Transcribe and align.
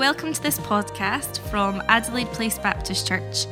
welcome 0.00 0.32
to 0.32 0.42
this 0.42 0.58
podcast 0.60 1.38
from 1.50 1.82
Adelaide 1.86 2.28
Place 2.28 2.58
Baptist 2.58 3.06
Church. 3.06 3.44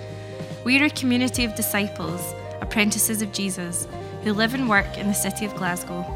We 0.64 0.80
are 0.80 0.86
a 0.86 0.90
community 0.90 1.44
of 1.44 1.54
disciples, 1.54 2.22
apprentices 2.62 3.20
of 3.20 3.32
Jesus, 3.32 3.86
who 4.24 4.32
live 4.32 4.54
and 4.54 4.66
work 4.66 4.96
in 4.96 5.08
the 5.08 5.12
city 5.12 5.44
of 5.44 5.54
Glasgow, 5.56 6.06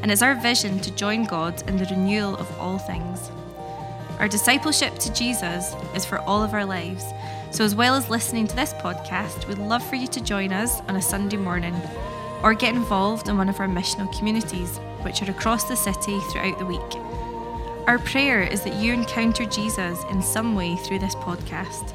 and 0.00 0.10
it's 0.10 0.22
our 0.22 0.34
vision 0.34 0.80
to 0.80 0.90
join 0.92 1.24
God 1.24 1.62
in 1.68 1.76
the 1.76 1.84
renewal 1.84 2.38
of 2.38 2.50
all 2.58 2.78
things. 2.78 3.30
Our 4.18 4.28
discipleship 4.28 4.94
to 4.94 5.12
Jesus 5.12 5.74
is 5.94 6.06
for 6.06 6.20
all 6.20 6.42
of 6.42 6.54
our 6.54 6.64
lives, 6.64 7.04
so 7.50 7.62
as 7.62 7.74
well 7.74 7.94
as 7.94 8.08
listening 8.08 8.46
to 8.46 8.56
this 8.56 8.72
podcast, 8.72 9.46
we'd 9.46 9.58
love 9.58 9.86
for 9.86 9.96
you 9.96 10.06
to 10.06 10.22
join 10.22 10.54
us 10.54 10.80
on 10.88 10.96
a 10.96 11.02
Sunday 11.02 11.36
morning 11.36 11.76
or 12.42 12.54
get 12.54 12.74
involved 12.74 13.28
in 13.28 13.36
one 13.36 13.50
of 13.50 13.60
our 13.60 13.68
missional 13.68 14.10
communities, 14.16 14.78
which 15.02 15.20
are 15.20 15.30
across 15.30 15.64
the 15.64 15.76
city 15.76 16.18
throughout 16.30 16.58
the 16.58 16.64
week. 16.64 17.11
Our 17.88 17.98
prayer 17.98 18.44
is 18.44 18.60
that 18.62 18.74
you 18.74 18.92
encounter 18.92 19.44
Jesus 19.44 19.98
in 20.08 20.22
some 20.22 20.54
way 20.54 20.76
through 20.76 21.00
this 21.00 21.16
podcast. 21.16 21.92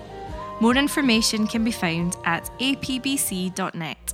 More 0.59 0.75
information 0.75 1.47
can 1.47 1.63
be 1.63 1.71
found 1.71 2.17
at 2.25 2.51
apbc.net. 2.59 4.13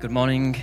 Good 0.00 0.10
morning 0.10 0.56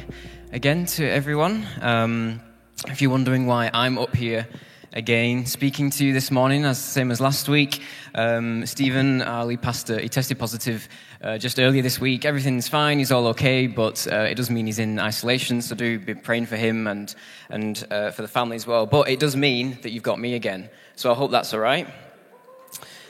again 0.51 0.87
to 0.87 1.07
everyone. 1.07 1.67
Um, 1.79 2.41
if 2.87 2.99
you're 2.99 3.11
wondering 3.11 3.45
why 3.45 3.69
I'm 3.75 3.99
up 3.99 4.15
here 4.15 4.47
again 4.93 5.45
speaking 5.45 5.89
to 5.89 6.05
you 6.05 6.13
this 6.13 6.31
morning, 6.31 6.65
as 6.65 6.79
same 6.79 7.11
as 7.11 7.19
last 7.19 7.47
week, 7.47 7.81
um, 8.15 8.65
Stephen, 8.65 9.21
our 9.21 9.45
lead 9.45 9.61
pastor, 9.61 9.99
he 9.99 10.09
tested 10.09 10.39
positive 10.39 10.87
uh, 11.23 11.37
just 11.37 11.59
earlier 11.59 11.81
this 11.81 11.99
week. 11.99 12.25
Everything's 12.25 12.67
fine, 12.67 12.97
he's 12.97 13.11
all 13.11 13.27
okay, 13.27 13.67
but 13.67 14.05
uh, 14.11 14.27
it 14.29 14.35
does 14.35 14.49
mean 14.49 14.65
he's 14.65 14.79
in 14.79 14.99
isolation, 14.99 15.61
so 15.61 15.73
do 15.73 15.97
be 15.97 16.13
praying 16.13 16.45
for 16.45 16.57
him 16.57 16.85
and, 16.85 17.15
and 17.49 17.87
uh, 17.89 18.11
for 18.11 18.21
the 18.21 18.27
family 18.27 18.55
as 18.55 18.67
well. 18.67 18.85
But 18.85 19.09
it 19.09 19.19
does 19.19 19.35
mean 19.35 19.77
that 19.81 19.91
you've 19.91 20.03
got 20.03 20.19
me 20.19 20.35
again, 20.35 20.69
so 20.95 21.11
I 21.11 21.15
hope 21.15 21.31
that's 21.31 21.53
all 21.53 21.61
right. 21.61 21.87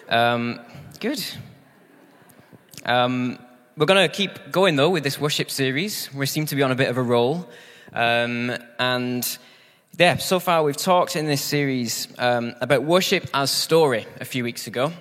Um, 0.07 0.59
good. 0.99 1.23
Um, 2.85 3.39
we're 3.75 3.87
going 3.87 4.07
to 4.07 4.15
keep 4.15 4.51
going, 4.51 4.75
though, 4.75 4.91
with 4.91 5.03
this 5.03 5.19
worship 5.19 5.49
series. 5.49 6.13
We 6.13 6.27
seem 6.27 6.45
to 6.45 6.55
be 6.55 6.61
on 6.61 6.71
a 6.71 6.75
bit 6.75 6.89
of 6.89 6.97
a 6.97 7.01
roll. 7.01 7.49
Um, 7.91 8.55
and 8.77 9.37
yeah, 9.97 10.17
so 10.17 10.39
far 10.39 10.63
we've 10.63 10.77
talked 10.77 11.15
in 11.15 11.25
this 11.25 11.41
series 11.41 12.07
um, 12.19 12.53
about 12.61 12.83
worship 12.83 13.27
as 13.33 13.49
story 13.49 14.05
a 14.19 14.25
few 14.25 14.43
weeks 14.43 14.67
ago. 14.67 14.93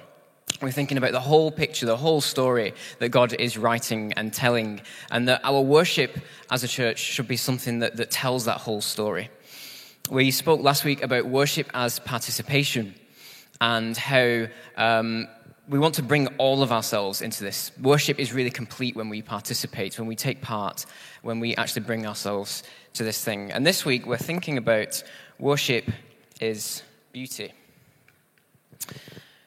We're 0.60 0.70
thinking 0.70 0.98
about 0.98 1.12
the 1.12 1.20
whole 1.20 1.50
picture, 1.50 1.86
the 1.86 1.96
whole 1.96 2.20
story 2.20 2.74
that 2.98 3.08
God 3.08 3.32
is 3.34 3.58
writing 3.58 4.12
and 4.14 4.32
telling, 4.32 4.80
and 5.10 5.26
that 5.28 5.40
our 5.44 5.60
worship 5.60 6.18
as 6.50 6.62
a 6.62 6.68
church 6.68 6.98
should 6.98 7.26
be 7.28 7.36
something 7.36 7.80
that, 7.80 7.96
that 7.96 8.10
tells 8.10 8.44
that 8.44 8.58
whole 8.58 8.80
story. 8.80 9.30
We 10.10 10.30
spoke 10.30 10.60
last 10.60 10.84
week 10.84 11.02
about 11.02 11.26
worship 11.26 11.68
as 11.74 11.98
participation 11.98 12.94
and 13.60 13.96
how 13.96 14.46
um, 14.76 15.28
we 15.68 15.78
want 15.78 15.94
to 15.94 16.02
bring 16.02 16.26
all 16.38 16.62
of 16.62 16.72
ourselves 16.72 17.22
into 17.22 17.44
this. 17.44 17.70
Worship 17.80 18.18
is 18.18 18.32
really 18.32 18.50
complete 18.50 18.96
when 18.96 19.08
we 19.08 19.22
participate, 19.22 19.98
when 19.98 20.08
we 20.08 20.16
take 20.16 20.42
part, 20.42 20.84
when 21.22 21.40
we 21.40 21.54
actually 21.56 21.82
bring 21.82 22.06
ourselves 22.06 22.62
to 22.94 23.04
this 23.04 23.24
thing. 23.24 23.52
And 23.52 23.64
this 23.64 23.84
week 23.84 24.06
we're 24.06 24.16
thinking 24.16 24.58
about 24.58 25.02
worship 25.38 25.90
is 26.40 26.82
beauty. 27.12 27.52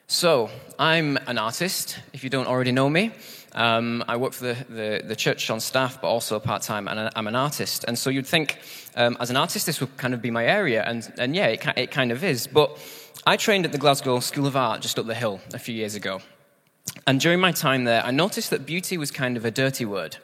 So, 0.08 0.50
I'm 0.78 1.16
an 1.26 1.36
artist, 1.36 1.98
if 2.12 2.22
you 2.22 2.30
don't 2.30 2.46
already 2.46 2.70
know 2.70 2.88
me. 2.88 3.10
Um, 3.50 4.04
I 4.06 4.16
work 4.16 4.34
for 4.34 4.44
the, 4.44 4.64
the, 4.68 5.02
the, 5.04 5.16
church 5.16 5.50
on 5.50 5.58
staff, 5.58 6.00
but 6.00 6.06
also 6.06 6.38
part 6.38 6.62
time, 6.62 6.86
and 6.86 7.10
I'm 7.16 7.26
an 7.26 7.34
artist. 7.34 7.84
And 7.88 7.98
so 7.98 8.08
you'd 8.08 8.24
think, 8.24 8.60
um, 8.94 9.16
as 9.18 9.30
an 9.30 9.36
artist, 9.36 9.66
this 9.66 9.80
would 9.80 9.96
kind 9.96 10.14
of 10.14 10.22
be 10.22 10.30
my 10.30 10.46
area. 10.46 10.84
And, 10.84 11.12
and 11.18 11.34
yeah, 11.34 11.46
it, 11.46 11.66
it 11.76 11.90
kind 11.90 12.12
of 12.12 12.22
is. 12.22 12.46
But 12.46 12.78
I 13.26 13.36
trained 13.36 13.64
at 13.64 13.72
the 13.72 13.78
Glasgow 13.78 14.20
School 14.20 14.46
of 14.46 14.54
Art 14.54 14.80
just 14.80 14.96
up 14.96 15.06
the 15.06 15.14
hill 15.14 15.40
a 15.52 15.58
few 15.58 15.74
years 15.74 15.96
ago. 15.96 16.20
And 17.08 17.18
during 17.20 17.40
my 17.40 17.50
time 17.50 17.82
there, 17.82 18.04
I 18.04 18.12
noticed 18.12 18.50
that 18.50 18.64
beauty 18.64 18.96
was 18.96 19.10
kind 19.10 19.36
of 19.36 19.44
a 19.44 19.50
dirty 19.50 19.86
word. 19.86 20.18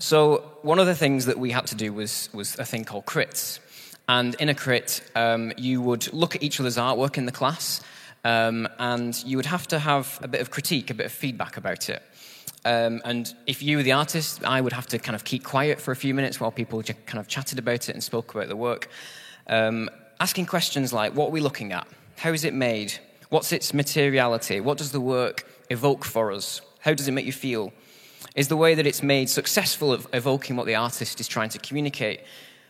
So, 0.00 0.50
one 0.62 0.80
of 0.80 0.86
the 0.86 0.96
things 0.96 1.26
that 1.26 1.38
we 1.38 1.52
had 1.52 1.68
to 1.68 1.76
do 1.76 1.92
was, 1.92 2.28
was 2.32 2.58
a 2.58 2.64
thing 2.64 2.84
called 2.84 3.06
crits. 3.06 3.60
And 4.08 4.34
in 4.40 4.48
a 4.48 4.54
crit, 4.54 5.08
um, 5.14 5.52
you 5.56 5.80
would 5.80 6.12
look 6.12 6.34
at 6.34 6.42
each 6.42 6.58
other's 6.58 6.76
artwork 6.76 7.18
in 7.18 7.24
the 7.24 7.30
class 7.30 7.82
um, 8.24 8.68
and 8.78 9.22
you 9.24 9.36
would 9.36 9.46
have 9.46 9.66
to 9.68 9.78
have 9.78 10.18
a 10.22 10.28
bit 10.28 10.40
of 10.40 10.50
critique, 10.50 10.90
a 10.90 10.94
bit 10.94 11.06
of 11.06 11.12
feedback 11.12 11.56
about 11.56 11.88
it. 11.88 12.02
Um, 12.64 13.00
and 13.04 13.32
if 13.46 13.62
you 13.62 13.76
were 13.76 13.82
the 13.82 13.92
artist, 13.92 14.44
I 14.44 14.60
would 14.60 14.72
have 14.72 14.86
to 14.88 14.98
kind 14.98 15.14
of 15.14 15.24
keep 15.24 15.44
quiet 15.44 15.80
for 15.80 15.92
a 15.92 15.96
few 15.96 16.12
minutes 16.12 16.40
while 16.40 16.50
people 16.50 16.82
just 16.82 17.04
kind 17.06 17.20
of 17.20 17.28
chatted 17.28 17.58
about 17.58 17.88
it 17.88 17.90
and 17.90 18.02
spoke 18.02 18.34
about 18.34 18.48
the 18.48 18.56
work. 18.56 18.88
Um, 19.46 19.88
asking 20.20 20.46
questions 20.46 20.92
like, 20.92 21.14
what 21.14 21.28
are 21.28 21.32
we 21.32 21.40
looking 21.40 21.72
at? 21.72 21.86
How 22.16 22.32
is 22.32 22.44
it 22.44 22.52
made? 22.52 22.92
What's 23.28 23.52
its 23.52 23.72
materiality? 23.72 24.60
What 24.60 24.78
does 24.78 24.92
the 24.92 25.00
work 25.00 25.46
evoke 25.70 26.04
for 26.04 26.32
us? 26.32 26.60
How 26.80 26.94
does 26.94 27.08
it 27.08 27.12
make 27.12 27.26
you 27.26 27.32
feel? 27.32 27.72
Is 28.34 28.48
the 28.48 28.56
way 28.56 28.74
that 28.74 28.86
it's 28.86 29.02
made 29.02 29.28
successful 29.30 29.94
at 29.94 30.00
evoking 30.12 30.56
what 30.56 30.66
the 30.66 30.74
artist 30.74 31.20
is 31.20 31.28
trying 31.28 31.50
to 31.50 31.58
communicate? 31.58 32.20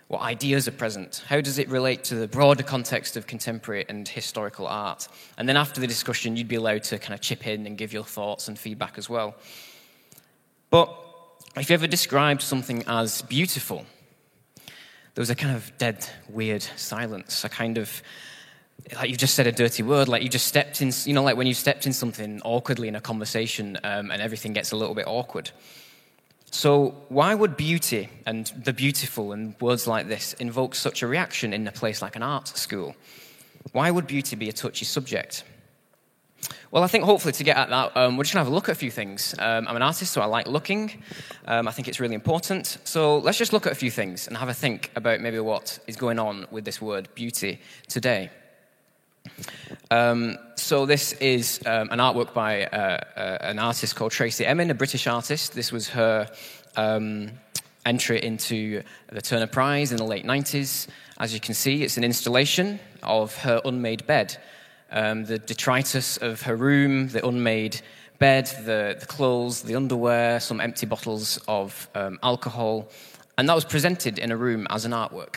What 0.09 0.23
ideas 0.23 0.67
are 0.67 0.73
present? 0.73 1.23
How 1.29 1.43
does 1.43 1.59
it 1.59 1.69
relate 1.69 2.03
to 2.05 2.15
the 2.15 2.27
broader 2.27 2.63
context 2.63 3.17
of 3.19 3.27
contemporary 3.27 3.85
and 3.91 4.09
historical 4.09 4.67
art? 4.67 5.07
And 5.37 5.47
then 5.47 5.57
after 5.57 5.83
the 5.83 5.87
discussion, 5.87 6.35
you'd 6.35 6.49
be 6.49 6.57
allowed 6.57 6.83
to 6.85 6.99
kind 6.99 7.13
of 7.13 7.21
chip 7.21 7.47
in 7.47 7.67
and 7.67 7.77
give 7.77 7.93
your 7.93 8.05
thoughts 8.05 8.49
and 8.49 8.59
feedback 8.59 8.97
as 8.97 9.11
well. 9.11 9.37
But 10.71 10.95
if 11.57 11.69
you 11.69 11.75
ever 11.75 11.87
described 11.87 12.41
something 12.41 12.85
as 12.87 13.21
beautiful, 13.23 13.85
there 15.15 15.23
was 15.23 15.31
a 15.31 15.35
kind 15.35 15.55
of 15.55 15.77
dead, 15.77 16.09
weird 16.31 16.63
silence, 16.63 17.45
a 17.45 17.51
kind 17.51 17.77
of 17.77 18.03
like 18.95 19.11
you 19.11 19.17
just 19.17 19.35
said 19.35 19.47
a 19.47 19.53
dirty 19.53 19.83
word, 19.83 20.09
like 20.09 20.23
you 20.23 20.29
just 20.29 20.47
stepped 20.47 20.81
in, 20.81 20.93
you 21.05 21.13
know, 21.13 21.23
like 21.23 21.37
when 21.37 21.47
you 21.47 21.53
stepped 21.53 21.85
in 21.85 21.93
something 21.93 22.41
awkwardly 22.45 22.89
in 22.89 22.95
a 22.95 23.01
conversation 23.01 23.77
um, 23.85 24.11
and 24.11 24.23
everything 24.23 24.53
gets 24.53 24.73
a 24.73 24.77
little 24.77 24.95
bit 24.95 25.07
awkward. 25.07 25.51
So, 26.51 26.95
why 27.09 27.35
would 27.35 27.57
beauty 27.57 28.09
and 28.25 28.47
the 28.65 28.73
beautiful 28.73 29.33
and 29.33 29.55
words 29.61 29.87
like 29.87 30.09
this 30.09 30.33
invoke 30.35 30.75
such 30.75 31.03
a 31.03 31.07
reaction 31.07 31.53
in 31.53 31.67
a 31.67 31.73
place 31.73 32.01
like 32.01 32.17
an 32.17 32.23
art 32.23 32.49
school? 32.49 32.97
Why 33.73 33.91
would 33.91 34.07
beauty 34.07 34.35
be 34.35 34.49
a 34.49 34.53
touchy 34.53 34.85
subject? 34.85 35.45
Well, 36.71 36.83
I 36.83 36.87
think 36.87 37.05
hopefully 37.05 37.33
to 37.33 37.45
get 37.45 37.57
at 37.57 37.71
that, 37.71 37.97
um, 37.97 38.17
we're 38.17 38.25
just 38.25 38.35
going 38.35 38.45
to 38.45 38.47
have 38.47 38.53
a 38.53 38.55
look 38.55 38.69
at 38.69 38.73
a 38.73 38.79
few 38.79 38.91
things. 38.91 39.35
Um, 39.39 39.67
I'm 39.69 39.77
an 39.77 39.83
artist, 39.83 40.13
so 40.13 40.21
I 40.21 40.27
like 40.27 40.47
looking. 40.47 41.03
Um, 41.47 41.67
I 41.67 41.71
think 41.71 41.89
it's 41.89 42.01
really 42.01 42.15
important. 42.15 42.79
So 42.85 43.19
let's 43.19 43.39
just 43.39 43.53
look 43.53 43.67
at 43.67 43.73
a 43.73 43.77
few 43.77 43.91
things 43.91 44.29
and 44.29 44.37
have 44.37 44.49
a 44.49 44.55
think 44.55 44.91
about 44.95 45.21
maybe 45.21 45.41
what 45.41 45.79
is 45.87 45.97
going 45.97 46.19
on 46.19 46.47
with 46.51 46.65
this 46.65 46.81
word 46.81 47.09
beauty 47.15 47.61
today. 47.89 48.31
Um, 49.91 50.39
so 50.57 50.87
this 50.87 51.13
is 51.15 51.61
um, 51.67 51.89
an 51.91 51.99
artwork 51.99 52.35
by 52.35 52.65
uh, 52.65 52.99
uh, 53.17 53.39
an 53.41 53.59
artist 53.59 53.97
called 53.97 54.13
Tracey 54.13 54.45
Emin, 54.45 54.71
a 54.71 54.75
British 54.75 55.07
artist. 55.07 55.55
This 55.55 55.73
was 55.73 55.89
her 55.91 56.31
um, 56.77 57.31
entry 57.87 58.23
into 58.23 58.83
the 59.11 59.23
Turner 59.23 59.47
Prize 59.47 59.93
in 59.93 59.97
the 59.97 60.05
late 60.05 60.25
90s. 60.25 60.89
As 61.19 61.33
you 61.33 61.41
can 61.41 61.55
see, 61.55 61.83
it's 61.83 61.97
an 61.97 62.05
installation 62.05 62.79
of 63.03 63.37
her 63.39 63.61
unmade 63.65 64.07
bed. 64.07 64.37
Um, 64.91 65.25
the 65.25 65.39
detritus 65.39 66.17
of 66.19 66.43
her 66.43 66.57
room, 66.57 67.09
the 67.09 67.27
unmade 67.27 67.81
bed, 68.19 68.47
the, 68.65 68.97
the, 68.99 69.07
clothes, 69.07 69.63
the 69.63 69.75
underwear, 69.75 70.41
some 70.41 70.61
empty 70.61 70.87
bottles 70.87 71.39
of 71.49 71.89
um, 71.95 72.19
alcohol, 72.23 72.89
and 73.37 73.49
that 73.49 73.55
was 73.55 73.65
presented 73.65 74.19
in 74.19 74.33
a 74.33 74.37
room 74.37 74.67
as 74.71 74.85
an 74.85 74.93
artwork. 74.93 75.37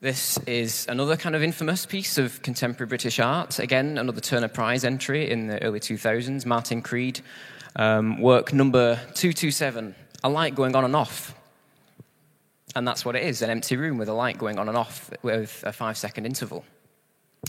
This 0.00 0.38
is 0.46 0.86
another 0.88 1.16
kind 1.16 1.34
of 1.34 1.42
infamous 1.42 1.84
piece 1.84 2.18
of 2.18 2.40
contemporary 2.42 2.86
British 2.86 3.18
art. 3.18 3.58
Again, 3.58 3.98
another 3.98 4.20
Turner 4.20 4.46
Prize 4.46 4.84
entry 4.84 5.28
in 5.28 5.48
the 5.48 5.60
early 5.60 5.80
2000s, 5.80 6.46
Martin 6.46 6.82
Creed. 6.82 7.20
Um, 7.74 8.20
work 8.20 8.52
number 8.52 8.94
227, 8.94 9.96
a 10.22 10.28
light 10.28 10.54
going 10.54 10.76
on 10.76 10.84
and 10.84 10.94
off. 10.94 11.34
And 12.76 12.86
that's 12.86 13.04
what 13.04 13.16
it 13.16 13.24
is 13.24 13.42
an 13.42 13.50
empty 13.50 13.76
room 13.76 13.98
with 13.98 14.08
a 14.08 14.12
light 14.12 14.38
going 14.38 14.56
on 14.56 14.68
and 14.68 14.78
off 14.78 15.10
with 15.22 15.64
a 15.66 15.72
five 15.72 15.98
second 15.98 16.26
interval. 16.26 16.64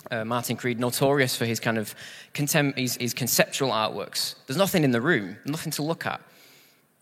Uh, 0.10 0.26
Martin 0.26 0.58
Creed, 0.58 0.80
notorious 0.80 1.36
for 1.36 1.46
his 1.46 1.60
kind 1.60 1.78
of 1.78 1.94
contem- 2.34 2.76
his, 2.76 2.96
his 2.96 3.14
conceptual 3.14 3.70
artworks. 3.70 4.34
There's 4.48 4.58
nothing 4.58 4.84
in 4.84 4.90
the 4.90 5.02
room, 5.02 5.38
nothing 5.46 5.72
to 5.74 5.84
look 5.84 6.08
at. 6.08 6.20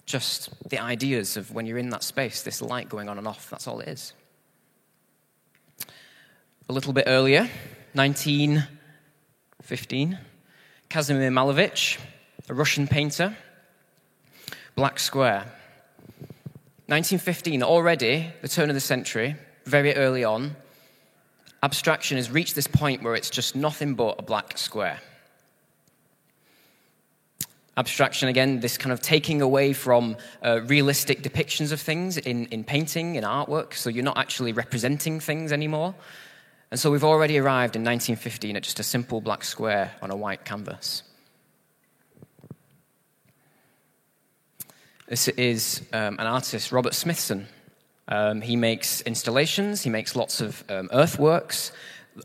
Just 0.05 0.49
the 0.69 0.79
ideas 0.79 1.37
of 1.37 1.53
when 1.53 1.65
you're 1.65 1.77
in 1.77 1.89
that 1.91 2.03
space, 2.03 2.41
this 2.41 2.61
light 2.61 2.89
going 2.89 3.07
on 3.07 3.17
and 3.17 3.25
off. 3.25 3.49
That's 3.49 3.65
all 3.65 3.79
it 3.79 3.87
is 3.87 4.11
a 6.69 6.73
little 6.73 6.91
bit 6.91 7.05
earlier, 7.07 7.49
1915. 7.93 10.19
Kazimir 10.89 11.31
Malevich, 11.31 11.97
a 12.49 12.53
Russian 12.53 12.87
painter, 12.87 13.37
Black 14.75 14.99
Square. 14.99 15.45
1915, 16.87 17.63
already, 17.63 18.33
the 18.41 18.49
turn 18.49 18.69
of 18.69 18.73
the 18.73 18.81
century, 18.81 19.37
very 19.65 19.95
early 19.95 20.25
on, 20.25 20.57
abstraction 21.63 22.17
has 22.17 22.29
reached 22.29 22.55
this 22.55 22.67
point 22.67 23.01
where 23.01 23.15
it's 23.15 23.29
just 23.29 23.55
nothing 23.55 23.95
but 23.95 24.19
a 24.19 24.23
black 24.23 24.57
square. 24.57 24.99
Abstraction, 27.77 28.27
again, 28.27 28.59
this 28.59 28.77
kind 28.77 28.91
of 28.91 29.01
taking 29.01 29.41
away 29.41 29.71
from 29.71 30.17
uh, 30.43 30.59
realistic 30.65 31.23
depictions 31.23 31.71
of 31.71 31.79
things 31.79 32.17
in, 32.17 32.47
in 32.47 32.65
painting, 32.65 33.15
in 33.15 33.23
artwork, 33.23 33.73
so 33.73 33.89
you're 33.89 34.03
not 34.03 34.17
actually 34.17 34.51
representing 34.51 35.21
things 35.21 35.53
anymore. 35.53 35.95
And 36.69 36.79
so 36.79 36.91
we've 36.91 37.03
already 37.03 37.37
arrived 37.37 37.75
in 37.75 37.83
1915 37.83 38.57
at 38.57 38.63
just 38.63 38.79
a 38.79 38.83
simple 38.83 39.21
black 39.21 39.43
square 39.43 39.93
on 40.01 40.11
a 40.11 40.15
white 40.15 40.43
canvas. 40.43 41.03
This 45.07 45.29
is 45.29 45.81
um, 45.93 46.17
an 46.19 46.27
artist, 46.27 46.73
Robert 46.73 46.93
Smithson. 46.93 47.47
Um, 48.09 48.41
he 48.41 48.57
makes 48.57 49.01
installations, 49.01 49.81
he 49.81 49.89
makes 49.89 50.15
lots 50.15 50.41
of 50.41 50.63
um, 50.67 50.89
earthworks. 50.91 51.71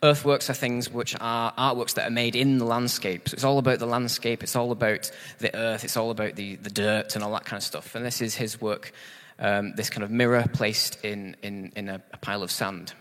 Earthworks 0.02 0.50
are 0.50 0.54
things 0.54 0.90
which 0.90 1.14
are 1.20 1.52
artworks 1.52 1.94
that 1.94 2.08
are 2.08 2.12
made 2.12 2.34
in 2.34 2.58
the 2.58 2.64
landscape. 2.64 3.28
So 3.28 3.34
it's 3.34 3.44
all 3.44 3.58
about 3.58 3.78
the 3.78 3.86
landscape, 3.86 4.42
it's 4.42 4.56
all 4.56 4.72
about 4.72 5.12
the 5.38 5.54
earth, 5.54 5.84
it's 5.84 5.96
all 5.96 6.10
about 6.10 6.34
the, 6.34 6.56
the 6.56 6.70
dirt 6.70 7.14
and 7.14 7.22
all 7.22 7.32
that 7.34 7.44
kind 7.44 7.58
of 7.58 7.64
stuff. 7.64 7.94
And 7.94 8.04
this 8.04 8.20
is 8.20 8.34
his 8.34 8.60
work, 8.60 8.92
um, 9.38 9.74
this 9.76 9.90
kind 9.90 10.02
of 10.02 10.10
mirror 10.10 10.44
placed 10.52 11.04
in, 11.04 11.36
in, 11.42 11.72
in 11.76 11.88
a, 11.88 12.02
a 12.12 12.16
pile 12.16 12.42
of 12.42 12.50
sand. 12.50 12.94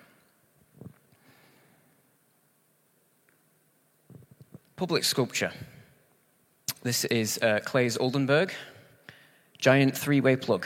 Public 4.81 5.03
sculpture. 5.03 5.51
This 6.81 7.05
is 7.05 7.37
uh, 7.43 7.59
Claes 7.63 7.97
Oldenburg 7.97 8.51
giant 9.59 9.95
three 9.95 10.21
way 10.21 10.35
plug. 10.35 10.65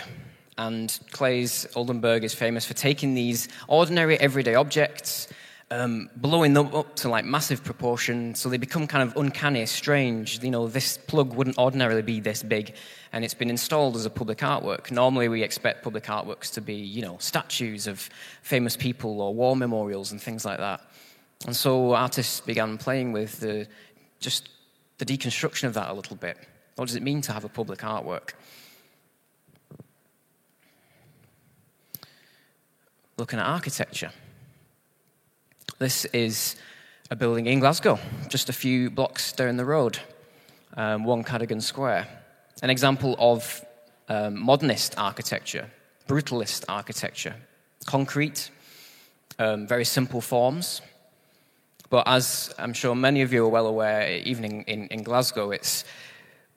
And 0.58 0.98
Claes 1.12 1.68
Oldenburg 1.76 2.24
is 2.24 2.34
famous 2.34 2.66
for 2.66 2.74
taking 2.76 3.14
these 3.14 3.50
ordinary 3.68 4.18
everyday 4.22 4.56
objects, 4.56 5.28
um, 5.70 6.10
blowing 6.16 6.54
them 6.54 6.74
up 6.74 6.96
to 6.96 7.10
like 7.10 7.26
massive 7.26 7.62
proportion, 7.62 8.34
so 8.36 8.48
they 8.48 8.56
become 8.56 8.88
kind 8.88 9.04
of 9.04 9.18
uncanny, 9.18 9.66
strange. 9.66 10.42
You 10.42 10.52
know, 10.52 10.70
this 10.70 10.98
plug 10.98 11.34
wouldn't 11.34 11.58
ordinarily 11.58 12.02
be 12.02 12.22
this 12.22 12.42
big, 12.42 12.74
and 13.12 13.26
it's 13.26 13.34
been 13.34 13.50
installed 13.50 13.98
as 13.98 14.06
a 14.06 14.10
public 14.10 14.38
artwork. 14.38 14.92
Normally, 14.92 15.28
we 15.28 15.44
expect 15.44 15.84
public 15.84 16.06
artworks 16.06 16.50
to 16.54 16.62
be, 16.62 16.76
you 16.76 17.02
know, 17.02 17.18
statues 17.20 17.86
of 17.86 18.10
famous 18.44 18.78
people 18.78 19.20
or 19.20 19.34
war 19.34 19.58
memorials 19.58 20.14
and 20.14 20.22
things 20.22 20.46
like 20.46 20.60
that. 20.60 20.80
And 21.46 21.56
so 21.56 21.94
artists 21.94 22.40
began 22.40 22.78
playing 22.78 23.12
with 23.12 23.42
the, 23.42 23.68
just 24.20 24.50
the 24.98 25.06
deconstruction 25.06 25.66
of 25.66 25.74
that 25.74 25.90
a 25.90 25.94
little 25.94 26.16
bit. 26.16 26.38
What 26.76 26.88
does 26.88 26.96
it 26.96 27.04
mean 27.04 27.22
to 27.22 27.34
have 27.34 27.46
a 27.46 27.50
public 27.50 27.80
artwork? 27.80 28.34
looking 33.18 33.40
at 33.40 33.46
architecture. 33.46 34.12
This 35.80 36.06
is 36.06 36.56
a 37.10 37.16
building 37.16 37.46
in 37.46 37.60
Glasgow, 37.60 38.00
just 38.28 38.50
a 38.50 38.54
few 38.54 38.90
blocks 38.90 39.32
down 39.32 39.58
the 39.58 39.66
road, 39.66 40.00
um, 40.76 41.06
One 41.06 41.24
Cadogan 41.24 41.62
Square. 41.62 42.08
An 42.62 42.70
example 42.70 43.16
of 43.18 43.64
um, 44.10 44.40
modernist 44.40 44.96
architecture, 44.98 45.70
brutalist 46.08 46.66
architecture, 46.68 47.36
concrete, 47.86 48.50
um, 49.40 49.68
very 49.68 49.86
simple 49.86 50.22
forms. 50.22 50.82
But 51.90 52.08
as 52.08 52.54
I'm 52.58 52.74
sure 52.74 52.96
many 52.96 53.22
of 53.22 53.32
you 53.32 53.46
are 53.46 53.50
well 53.50 53.68
aware, 53.68 54.18
even 54.18 54.44
in, 54.46 54.64
in, 54.64 54.88
in 54.88 55.04
Glasgow, 55.04 55.52
it's 55.52 55.86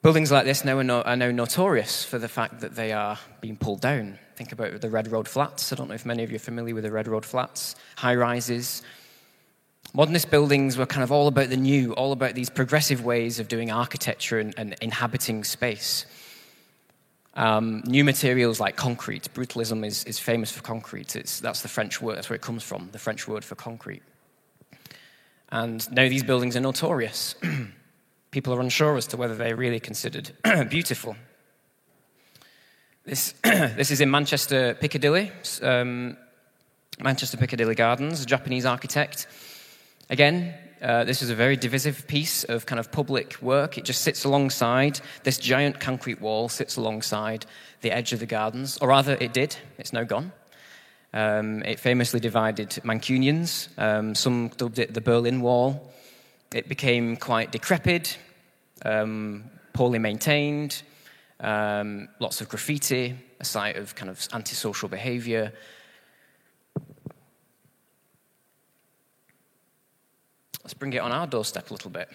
buildings 0.03 0.31
like 0.33 0.45
this 0.45 0.65
now 0.65 0.79
are, 0.79 0.85
no, 0.85 1.03
are 1.03 1.17
now 1.17 1.31
notorious 1.31 2.05
for 2.05 2.19
the 2.19 2.29
fact 2.29 2.61
that 2.61 2.75
they 2.75 2.93
are 2.93 3.19
being 3.41 3.57
pulled 3.57 3.81
down 3.81 4.19
Think 4.39 4.53
about 4.53 4.81
the 4.81 4.89
Red 4.89 5.11
Road 5.11 5.27
Flats. 5.27 5.73
I 5.73 5.77
don't 5.77 5.89
know 5.89 5.97
if 5.97 6.07
many 6.07 6.23
of 6.23 6.31
you 6.31 6.37
are 6.37 6.39
familiar 6.39 6.73
with 6.73 6.85
the 6.85 6.93
Red 6.93 7.09
Road 7.09 7.25
Flats, 7.25 7.75
high 7.97 8.15
rises. 8.15 8.85
Modernist 9.93 10.31
buildings 10.31 10.77
were 10.77 10.87
kind 10.87 11.03
of 11.03 11.11
all 11.11 11.27
about 11.27 11.49
the 11.49 11.57
new, 11.57 11.93
all 11.95 12.13
about 12.13 12.37
these 12.37 12.49
progressive 12.49 13.05
ways 13.05 13.41
of 13.41 13.49
doing 13.49 13.73
architecture 13.73 14.39
and, 14.39 14.55
and 14.57 14.77
inhabiting 14.81 15.43
space. 15.43 16.07
Um, 17.35 17.83
new 17.85 18.05
materials 18.05 18.61
like 18.61 18.77
concrete. 18.77 19.29
Brutalism 19.35 19.85
is, 19.85 20.05
is 20.05 20.21
famous 20.21 20.53
for 20.53 20.63
concrete. 20.63 21.17
It's, 21.17 21.41
that's 21.41 21.63
the 21.63 21.69
French 21.69 22.01
word, 22.01 22.17
that's 22.17 22.31
where 22.31 22.37
it 22.37 22.43
comes 22.43 22.63
from, 22.63 22.91
the 22.93 23.01
French 23.01 23.27
word 23.27 23.45
for 23.45 23.57
concrete. 23.57 24.03
And 25.51 25.91
now 25.93 26.09
these 26.09 26.23
buildings 26.23 26.57
are 26.57 26.61
notorious. 26.61 27.35
People 28.31 28.53
are 28.55 28.61
unsure 28.61 28.97
as 28.97 29.07
to 29.09 29.17
whether 29.17 29.35
they're 29.35 29.57
really 29.57 29.81
considered 29.81 30.33
beautiful. 30.69 31.17
This, 33.05 33.33
this 33.43 33.91
is 33.91 34.01
in 34.03 34.11
Manchester, 34.11 34.75
Piccadilly, 34.75 35.33
um, 35.63 36.17
Manchester 37.01 37.39
Piccadilly 37.39 37.75
Gardens, 37.75 38.23
a 38.23 38.27
Japanese 38.27 38.67
architect. 38.67 39.27
Again, 40.11 40.55
uh, 40.83 41.05
this 41.05 41.23
is 41.23 41.31
a 41.31 41.35
very 41.35 41.57
divisive 41.57 42.07
piece 42.07 42.45
of 42.45 42.67
kind 42.67 42.79
of 42.79 42.93
public 42.93 43.41
work. 43.41 43.79
It 43.79 43.85
just 43.85 44.03
sits 44.03 44.25
alongside, 44.25 45.01
this 45.25 45.39
giant 45.39 45.81
concrete 45.81 46.21
wall 46.21 46.49
sits 46.49 46.77
alongside 46.77 47.47
the 47.81 47.91
edge 47.91 48.13
of 48.13 48.21
the 48.21 48.27
gardens, 48.27 48.79
or 48.79 48.89
rather, 48.89 49.17
it 49.21 49.33
did, 49.33 49.57
it's 49.79 49.93
now 49.93 50.05
gone. 50.05 50.33
Um, 51.13 51.63
it 51.63 51.81
famously 51.81 52.21
divided 52.21 52.71
Mancunians. 52.85 53.69
Um, 53.79 54.15
some 54.15 54.49
dubbed 54.49 54.79
it 54.79 54.95
the 54.95 55.01
Berlin 55.01 55.41
Wall. 55.41 55.93
It 56.55 56.69
became 56.69 57.17
quite 57.17 57.53
decrepit, 57.53 58.19
um, 58.85 59.45
poorly 59.73 59.99
maintained, 59.99 60.83
um, 61.41 62.09
lots 62.21 62.41
of 62.41 62.49
graffiti, 62.49 63.17
a 63.41 63.45
site 63.45 63.77
of 63.77 63.95
kind 63.95 64.11
of 64.11 64.27
antisocial 64.33 64.89
behavior. 64.89 65.53
Let's 70.63 70.75
bring 70.75 70.93
it 70.93 70.99
on 70.99 71.13
our 71.13 71.27
doorstep 71.27 71.71
a 71.71 71.73
little 71.73 71.91
bit. 71.91 72.09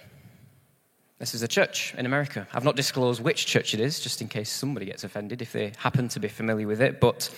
This 1.20 1.34
is 1.34 1.42
a 1.42 1.48
church 1.48 1.96
in 1.98 2.06
America. 2.06 2.48
I've 2.54 2.66
not 2.66 2.76
disclosed 2.76 3.22
which 3.24 3.46
church 3.46 3.74
it 3.74 3.80
is, 3.80 4.00
just 4.00 4.22
in 4.22 4.28
case 4.28 4.50
somebody 4.50 4.86
gets 4.86 5.04
offended 5.04 5.42
if 5.42 5.54
they 5.54 5.72
happen 5.78 6.10
to 6.10 6.20
be 6.20 6.28
familiar 6.28 6.68
with 6.68 6.82
it. 6.82 7.00
But 7.00 7.34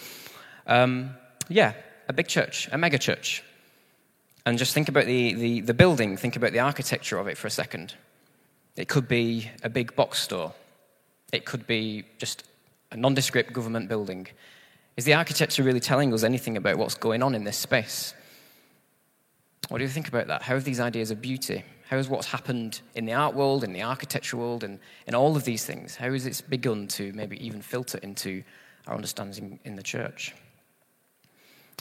um, 0.65 1.11
yeah, 1.49 1.73
a 2.07 2.13
big 2.13 2.27
church, 2.27 2.69
a 2.71 2.77
mega 2.77 2.97
church. 2.97 3.43
And 4.45 4.57
just 4.57 4.73
think 4.73 4.89
about 4.89 5.05
the, 5.05 5.33
the, 5.33 5.61
the 5.61 5.73
building, 5.73 6.17
think 6.17 6.35
about 6.35 6.51
the 6.51 6.59
architecture 6.59 7.17
of 7.17 7.27
it 7.27 7.37
for 7.37 7.47
a 7.47 7.51
second. 7.51 7.95
It 8.75 8.87
could 8.87 9.07
be 9.07 9.49
a 9.63 9.69
big 9.69 9.95
box 9.95 10.19
store 10.19 10.53
it 11.35 11.45
could 11.45 11.67
be 11.67 12.05
just 12.17 12.43
a 12.91 12.97
nondescript 12.97 13.53
government 13.53 13.89
building. 13.89 14.27
Is 14.97 15.05
the 15.05 15.13
architecture 15.13 15.63
really 15.63 15.79
telling 15.79 16.13
us 16.13 16.23
anything 16.23 16.57
about 16.57 16.77
what's 16.77 16.95
going 16.95 17.21
on 17.21 17.35
in 17.35 17.43
this 17.43 17.57
space? 17.57 18.13
What 19.67 19.79
do 19.79 19.83
you 19.83 19.89
think 19.89 20.07
about 20.07 20.27
that? 20.27 20.43
How 20.43 20.53
have 20.53 20.63
these 20.63 20.79
ideas 20.79 21.11
of 21.11 21.21
beauty? 21.21 21.63
How 21.89 21.97
has 21.97 22.07
what's 22.07 22.27
happened 22.27 22.81
in 22.95 23.05
the 23.05 23.13
art 23.13 23.35
world, 23.35 23.63
in 23.63 23.73
the 23.73 23.81
architecture 23.81 24.37
world, 24.37 24.63
and 24.63 24.79
in 25.07 25.15
all 25.15 25.35
of 25.35 25.43
these 25.43 25.65
things, 25.65 25.95
how 25.95 26.11
has 26.11 26.25
it 26.25 26.41
begun 26.49 26.87
to 26.89 27.11
maybe 27.13 27.43
even 27.45 27.61
filter 27.61 27.97
into 27.99 28.43
our 28.87 28.95
understanding 28.95 29.59
in 29.65 29.75
the 29.75 29.83
church? 29.83 30.33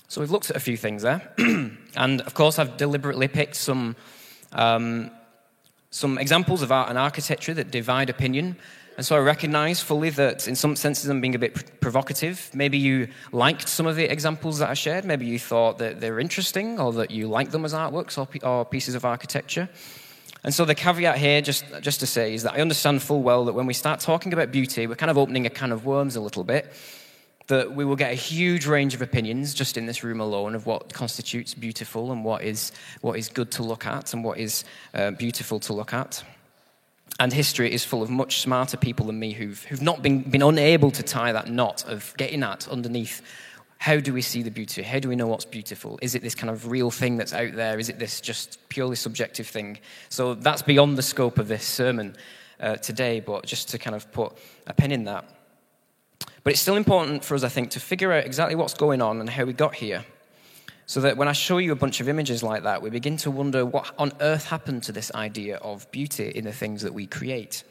So 0.08 0.20
we've 0.20 0.30
looked 0.30 0.50
at 0.50 0.56
a 0.56 0.61
few 0.61 0.76
things 0.76 1.02
there. 1.02 1.32
and 1.96 2.20
of 2.20 2.34
course, 2.34 2.58
I've 2.58 2.76
deliberately 2.76 3.28
picked 3.28 3.56
some, 3.56 3.96
um, 4.52 5.11
some 5.90 6.18
examples 6.18 6.62
of 6.62 6.70
art 6.70 6.88
and 6.88 6.99
architecture 6.99 7.54
that 7.54 7.70
divide 7.70 8.11
opinion 8.11 8.56
and 8.96 9.04
so 9.04 9.16
I 9.16 9.18
recognize 9.18 9.80
fully 9.80 10.11
that 10.11 10.46
in 10.46 10.54
some 10.54 10.76
senses 10.76 11.08
I'm 11.11 11.20
being 11.20 11.34
a 11.34 11.38
bit 11.38 11.80
provocative. 11.80 12.50
Maybe 12.54 12.78
you 12.78 13.08
liked 13.32 13.68
some 13.68 13.87
of 13.87 13.96
the 13.96 14.04
examples 14.04 14.58
that 14.58 14.70
I 14.70 14.75
shared. 14.75 15.04
Maybe 15.04 15.26
you 15.26 15.38
thought 15.38 15.78
that 15.78 16.00
they're 16.00 16.20
interesting 16.20 16.78
or 16.78 16.92
that 16.92 17.11
you 17.11 17.26
like 17.26 17.50
them 17.50 17.64
as 17.64 17.75
artworks 17.75 18.18
or, 18.18 18.28
or 18.49 18.64
pieces 18.64 18.94
of 18.94 19.04
architecture. 19.04 19.68
And 20.44 20.54
so 20.54 20.64
the 20.64 20.75
caveat 20.75 21.18
here, 21.18 21.40
just, 21.40 21.64
just 21.80 22.00
to 22.00 22.06
say, 22.06 22.34
is 22.34 22.44
that 22.44 22.54
I 22.54 22.61
understand 22.61 23.02
full 23.02 23.23
well 23.23 23.46
that 23.46 23.54
when 23.54 23.66
we 23.66 23.75
start 23.75 23.99
talking 23.99 24.32
about 24.32 24.52
beauty, 24.52 24.87
we're 24.87 24.94
kind 24.94 25.11
of 25.11 25.18
opening 25.18 25.46
a 25.46 25.50
can 25.50 25.73
of 25.73 25.84
worms 25.84 26.14
a 26.14 26.20
little 26.20 26.44
bit. 26.44 26.73
That 27.48 27.74
we 27.74 27.84
will 27.84 27.96
get 27.96 28.10
a 28.10 28.16
huge 28.16 28.66
range 28.66 28.94
of 28.94 29.02
opinions 29.02 29.52
just 29.52 29.76
in 29.76 29.84
this 29.86 30.02
room 30.02 30.20
alone 30.20 30.54
of 30.54 30.66
what 30.66 30.92
constitutes 30.94 31.52
beautiful 31.52 32.10
and 32.10 32.24
what 32.24 32.42
is, 32.42 32.72
what 33.02 33.18
is 33.18 33.28
good 33.28 33.50
to 33.52 33.62
look 33.62 33.86
at 33.86 34.14
and 34.14 34.24
what 34.24 34.38
is 34.38 34.64
uh, 34.94 35.10
beautiful 35.10 35.60
to 35.60 35.74
look 35.74 35.92
at. 35.92 36.24
And 37.20 37.32
history 37.32 37.72
is 37.72 37.84
full 37.84 38.02
of 38.02 38.10
much 38.10 38.40
smarter 38.40 38.76
people 38.76 39.06
than 39.06 39.18
me 39.18 39.32
who've, 39.32 39.62
who've 39.64 39.82
not 39.82 40.02
been, 40.02 40.22
been 40.22 40.42
unable 40.42 40.90
to 40.92 41.02
tie 41.02 41.32
that 41.32 41.48
knot 41.48 41.84
of 41.86 42.14
getting 42.16 42.42
at 42.42 42.66
underneath 42.68 43.22
how 43.84 44.00
do 44.00 44.14
we 44.14 44.22
see 44.22 44.42
the 44.42 44.50
beauty? 44.50 44.82
How 44.82 44.98
do 44.98 45.10
we 45.10 45.16
know 45.16 45.26
what's 45.26 45.44
beautiful? 45.44 45.98
Is 46.00 46.14
it 46.14 46.22
this 46.22 46.34
kind 46.34 46.48
of 46.50 46.68
real 46.68 46.90
thing 46.90 47.18
that's 47.18 47.34
out 47.34 47.52
there? 47.52 47.78
Is 47.78 47.90
it 47.90 47.98
this 47.98 48.22
just 48.22 48.58
purely 48.70 48.96
subjective 48.96 49.46
thing? 49.46 49.78
So 50.08 50.32
that's 50.32 50.62
beyond 50.62 50.96
the 50.96 51.02
scope 51.02 51.38
of 51.38 51.48
this 51.48 51.64
sermon 51.64 52.16
uh, 52.58 52.76
today, 52.76 53.20
but 53.20 53.44
just 53.44 53.68
to 53.70 53.78
kind 53.78 53.94
of 53.94 54.10
put 54.10 54.32
a 54.66 54.72
pin 54.72 54.90
in 54.90 55.04
that. 55.04 55.26
But 56.43 56.52
it's 56.52 56.61
still 56.61 56.76
important 56.76 57.25
for 57.25 57.35
us, 57.35 57.43
I 57.43 57.49
think, 57.49 57.71
to 57.71 57.81
figure 57.81 58.12
out 58.12 58.25
exactly 58.25 58.54
what's 58.54 58.75
going 58.75 59.00
on 59.00 59.21
and 59.21 59.28
how 59.28 59.45
we 59.45 59.52
got 59.52 59.75
here. 59.75 60.04
So 60.87 61.00
that 61.00 61.16
when 61.16 61.28
I 61.28 61.33
show 61.33 61.59
you 61.59 61.73
a 61.73 61.76
bunch 61.76 62.00
of 62.00 62.09
images 62.09 62.43
like 62.43 62.64
that, 62.64 62.83
we 62.83 62.90
begin 62.90 63.16
to 63.19 63.31
wonder 63.31 63.64
what 63.64 63.93
on 63.99 64.12
earth 64.21 64.47
happened 64.47 64.83
to 64.85 64.93
this 64.93 65.11
idea 65.14 65.57
of 65.57 65.90
beauty 65.90 66.28
in 66.28 66.45
the 66.45 66.52
things 66.52 66.83
that 66.83 66.93
we 66.93 67.07
create. 67.07 67.64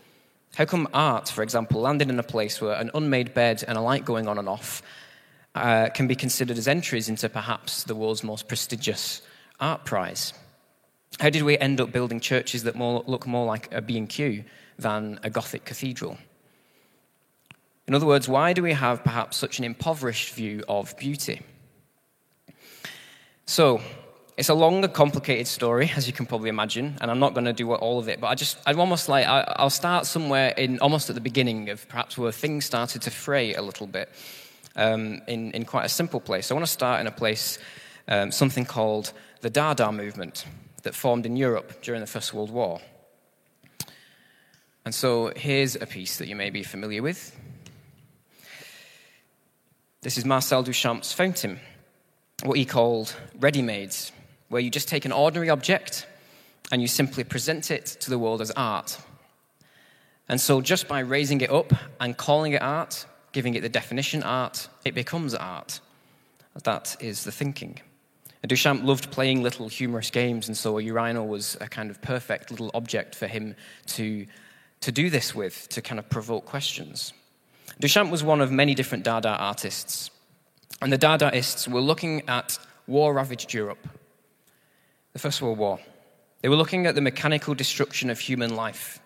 How 0.55 0.65
come 0.65 0.88
art, 0.93 1.29
for 1.29 1.43
example, 1.43 1.81
landed 1.81 2.10
in 2.10 2.17
a 2.17 2.24
place 2.24 2.60
where 2.60 2.74
an 2.74 2.89
unmade 2.93 3.33
bed 3.33 3.63
and 3.67 3.77
a 3.77 3.81
light 3.81 4.05
going 4.05 4.27
on 4.27 4.39
and 4.39 4.50
off 4.50 4.81
uh, 5.53 5.89
can 5.89 6.07
be 6.07 6.15
considered 6.15 6.57
as 6.57 6.67
entries 6.67 7.10
into 7.10 7.29
perhaps 7.29 7.83
the 7.83 7.95
world's 7.95 8.24
most 8.24 8.48
prestigious 8.48 9.22
art 9.60 9.86
prize? 9.86 10.33
How 11.19 11.29
did 11.29 11.43
we 11.43 11.57
end 11.60 11.79
up 11.79 11.91
building 11.91 12.19
churches 12.19 12.63
that 12.63 12.75
more, 12.75 13.03
look 13.05 13.27
more 13.27 13.45
like 13.45 13.72
a 13.72 13.81
B&Q 13.81 14.43
than 14.77 15.19
a 15.24 15.29
Gothic 15.29 15.65
cathedral. 15.65 16.17
In 17.87 17.93
other 17.93 18.05
words, 18.05 18.27
why 18.27 18.53
do 18.53 18.63
we 18.63 18.73
have 18.73 19.03
perhaps 19.03 19.37
such 19.37 19.59
an 19.59 19.65
impoverished 19.65 20.33
view 20.33 20.63
of 20.67 20.95
beauty? 20.97 21.41
So, 23.45 23.81
it's 24.35 24.49
a 24.49 24.53
long 24.53 24.83
and 24.83 24.93
complicated 24.93 25.47
story, 25.47 25.91
as 25.95 26.07
you 26.07 26.13
can 26.13 26.25
probably 26.25 26.49
imagine, 26.49 26.97
and 27.01 27.11
I'm 27.11 27.19
not 27.19 27.33
going 27.33 27.45
to 27.45 27.53
do 27.53 27.71
all 27.73 27.99
of 27.99 28.07
it. 28.07 28.19
But 28.19 28.27
I 28.27 28.35
just, 28.35 28.57
I'm 28.65 28.79
almost 28.79 29.07
like, 29.09 29.25
I'll 29.27 29.69
start 29.69 30.05
somewhere 30.05 30.49
in 30.57 30.79
almost 30.79 31.09
at 31.09 31.15
the 31.15 31.21
beginning 31.21 31.69
of 31.69 31.87
perhaps 31.87 32.17
where 32.17 32.31
things 32.31 32.65
started 32.65 33.01
to 33.03 33.11
fray 33.11 33.53
a 33.53 33.61
little 33.61 33.85
bit, 33.85 34.09
um, 34.75 35.21
in 35.27 35.51
in 35.51 35.65
quite 35.65 35.85
a 35.85 35.89
simple 35.89 36.19
place. 36.19 36.49
I 36.49 36.55
want 36.55 36.65
to 36.65 36.71
start 36.71 37.01
in 37.01 37.07
a 37.07 37.11
place, 37.11 37.59
um, 38.07 38.31
something 38.31 38.65
called 38.65 39.13
the 39.41 39.49
Dada 39.49 39.91
movement, 39.91 40.45
that 40.83 40.95
formed 40.95 41.25
in 41.25 41.35
Europe 41.35 41.81
during 41.81 42.01
the 42.01 42.07
First 42.07 42.33
World 42.33 42.49
War. 42.49 42.79
And 44.85 44.93
so 44.93 45.31
here's 45.35 45.75
a 45.75 45.85
piece 45.85 46.17
that 46.17 46.27
you 46.27 46.35
may 46.35 46.49
be 46.49 46.63
familiar 46.63 47.01
with. 47.01 47.35
This 50.03 50.17
is 50.17 50.25
Marcel 50.25 50.65
Duchamp's 50.65 51.13
fountain, 51.13 51.62
what 52.43 52.57
he 52.57 52.65
called 52.65 53.15
ready 53.39 53.62
made, 53.62 53.95
where 54.50 54.60
you 54.60 54.69
just 54.69 54.89
take 54.89 55.05
an 55.05 55.13
ordinary 55.13 55.50
object 55.50 56.07
and 56.74 56.81
you 56.81 56.89
simply 56.89 57.24
present 57.24 57.72
it 57.72 57.86
to 58.01 58.10
the 58.10 58.19
world 58.19 58.41
as 58.41 58.51
art. 58.51 59.00
And 60.27 60.41
so 60.41 60.60
just 60.60 60.89
by 60.89 61.00
raising 61.00 61.39
it 61.39 61.50
up 61.50 61.72
and 62.01 62.17
calling 62.17 62.51
it 62.51 62.62
art, 62.62 63.05
giving 63.31 63.55
it 63.55 63.62
the 63.62 63.69
definition 63.69 64.24
art, 64.24 64.67
it 64.83 64.93
becomes 64.93 65.33
art. 65.36 65.79
That 66.65 66.98
is 67.00 67.24
the 67.24 67.31
thinking. 67.31 67.79
And 68.41 68.51
Duchamp 68.51 68.83
loved 68.83 69.10
playing 69.10 69.41
little 69.41 69.69
humorous 69.69 70.12
games, 70.12 70.50
and 70.50 70.57
so 70.57 70.79
a 70.79 70.81
urinal 70.81 71.29
was 71.29 71.55
a 71.62 71.69
kind 71.69 71.89
of 71.89 72.01
perfect 72.01 72.51
little 72.51 72.72
object 72.74 73.15
for 73.15 73.27
him 73.27 73.55
to, 73.86 74.27
to 74.81 74.91
do 74.91 75.10
this 75.10 75.33
with, 75.33 75.69
to 75.69 75.81
kind 75.81 75.98
of 75.98 76.10
provoke 76.10 76.43
questions. 76.43 77.13
Duchamp 77.82 78.12
was 78.12 78.24
one 78.24 78.41
of 78.41 78.51
many 78.51 78.75
different 78.75 79.03
Dada 79.03 79.29
artists, 79.29 80.12
and 80.82 80.91
the 80.91 80.98
Dadaists 80.98 81.67
were 81.67 81.82
looking 81.82 82.27
at 82.27 82.58
war 82.88 83.13
ravaged 83.13 83.53
Europe, 83.53 83.88
the 85.13 85.20
First 85.20 85.41
World 85.41 85.58
War. 85.58 85.79
They 86.41 86.50
were 86.50 86.55
looking 86.55 86.86
at 86.86 86.96
the 86.96 87.01
mechanical 87.01 87.53
destruction 87.53 88.10
of 88.10 88.20
human 88.20 88.55
life. 88.55 89.00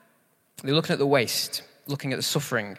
They 0.64 0.72
were 0.72 0.76
looking 0.76 0.94
at 0.94 1.00
the 1.00 1.08
waste, 1.08 1.62
looking 1.88 2.14
at 2.14 2.16
the 2.16 2.24
suffering. 2.24 2.78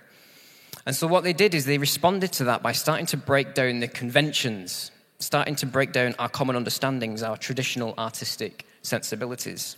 And 0.84 0.96
so, 0.96 1.06
what 1.06 1.24
they 1.24 1.32
did 1.32 1.54
is 1.54 1.64
they 1.64 1.78
responded 1.78 2.32
to 2.32 2.44
that 2.44 2.62
by 2.62 2.72
starting 2.72 3.06
to 3.06 3.16
break 3.16 3.54
down 3.54 3.80
the 3.80 3.88
conventions 3.88 4.90
starting 5.18 5.54
to 5.56 5.66
break 5.66 5.92
down 5.92 6.14
our 6.18 6.28
common 6.28 6.56
understandings, 6.56 7.22
our 7.22 7.36
traditional 7.36 7.94
artistic 7.98 8.66
sensibilities. 8.82 9.76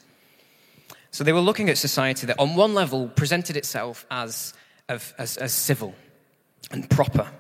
So 1.11 1.25
they 1.25 1.33
were 1.33 1.41
looking 1.41 1.69
at 1.71 1.79
society 1.79 2.27
that, 2.27 2.39
on 2.39 2.55
one 2.55 2.75
level, 2.75 3.09
presented 3.09 3.57
itself 3.57 4.07
as, 4.11 4.55
as, 4.91 5.37
as, 5.37 5.53
civil 5.53 5.95
and 6.71 6.89
proper, 6.91 7.31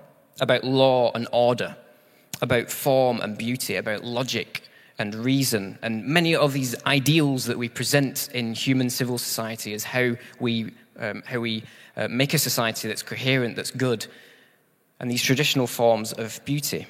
about 0.41 0.65
law 0.65 1.11
and 1.13 1.27
order, 1.33 1.77
about 2.41 2.71
form 2.71 3.21
and 3.21 3.37
beauty, 3.37 3.77
about 3.77 4.05
logic 4.05 4.63
and 4.99 5.15
reason, 5.15 5.79
and 5.83 6.05
many 6.07 6.35
of 6.35 6.53
these 6.53 6.75
ideals 6.85 7.47
that 7.47 7.59
we 7.59 7.69
present 7.69 8.29
in 8.33 8.55
human 8.55 8.91
civil 8.91 9.19
society 9.19 9.75
as 9.75 9.85
how 9.85 10.15
we, 10.39 10.73
um, 10.99 11.23
how 11.27 11.41
we 11.41 11.65
uh, 11.97 12.09
make 12.09 12.35
a 12.35 12.39
society 12.39 12.89
that's 12.89 13.03
coherent, 13.03 13.57
that's 13.57 13.71
good, 13.71 14.07
and 15.01 15.11
these 15.11 15.23
traditional 15.23 15.67
forms 15.67 16.13
of 16.13 16.41
beauty. 16.45 16.87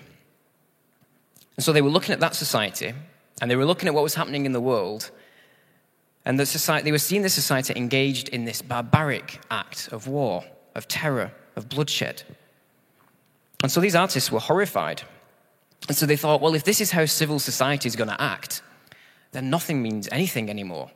And 1.56 1.64
so 1.64 1.72
they 1.72 1.82
were 1.82 1.90
looking 1.90 2.12
at 2.12 2.20
that 2.20 2.34
society, 2.34 2.92
and 3.40 3.50
they 3.50 3.56
were 3.56 3.66
looking 3.66 3.88
at 3.88 3.94
what 3.94 4.02
was 4.02 4.14
happening 4.14 4.44
in 4.44 4.52
the 4.52 4.60
world, 4.60 5.10
and 6.24 6.38
the 6.38 6.46
society, 6.46 6.84
they 6.84 6.92
were 6.92 6.98
seeing 6.98 7.22
the 7.22 7.30
society 7.30 7.72
engaged 7.76 8.28
in 8.28 8.44
this 8.44 8.62
barbaric 8.62 9.40
act 9.50 9.88
of 9.92 10.06
war, 10.06 10.44
of 10.74 10.86
terror, 10.86 11.32
of 11.56 11.68
bloodshed. 11.68 12.22
And 13.62 13.72
so 13.72 13.80
these 13.80 13.94
artists 13.94 14.30
were 14.30 14.40
horrified. 14.40 15.02
And 15.88 15.96
so 15.96 16.06
they 16.06 16.16
thought, 16.16 16.40
well, 16.40 16.54
if 16.54 16.64
this 16.64 16.80
is 16.80 16.90
how 16.90 17.06
civil 17.06 17.38
society 17.38 17.88
is 17.88 17.96
going 17.96 18.10
to 18.10 18.20
act, 18.20 18.62
then 19.32 19.48
nothing 19.48 19.82
means 19.82 20.08
anything 20.12 20.50
anymore. 20.50 20.90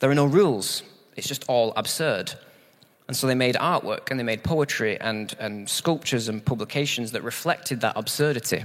There 0.00 0.10
are 0.10 0.14
no 0.14 0.26
rules, 0.26 0.82
it's 1.16 1.28
just 1.28 1.44
all 1.48 1.72
absurd. 1.76 2.32
And 3.08 3.16
so 3.16 3.26
they 3.26 3.34
made 3.34 3.56
artwork 3.56 4.10
and 4.10 4.20
they 4.20 4.24
made 4.24 4.44
poetry 4.44 5.00
and, 5.00 5.34
and 5.40 5.68
sculptures 5.68 6.28
and 6.28 6.44
publications 6.44 7.12
that 7.12 7.24
reflected 7.24 7.80
that 7.80 7.94
absurdity. 7.96 8.64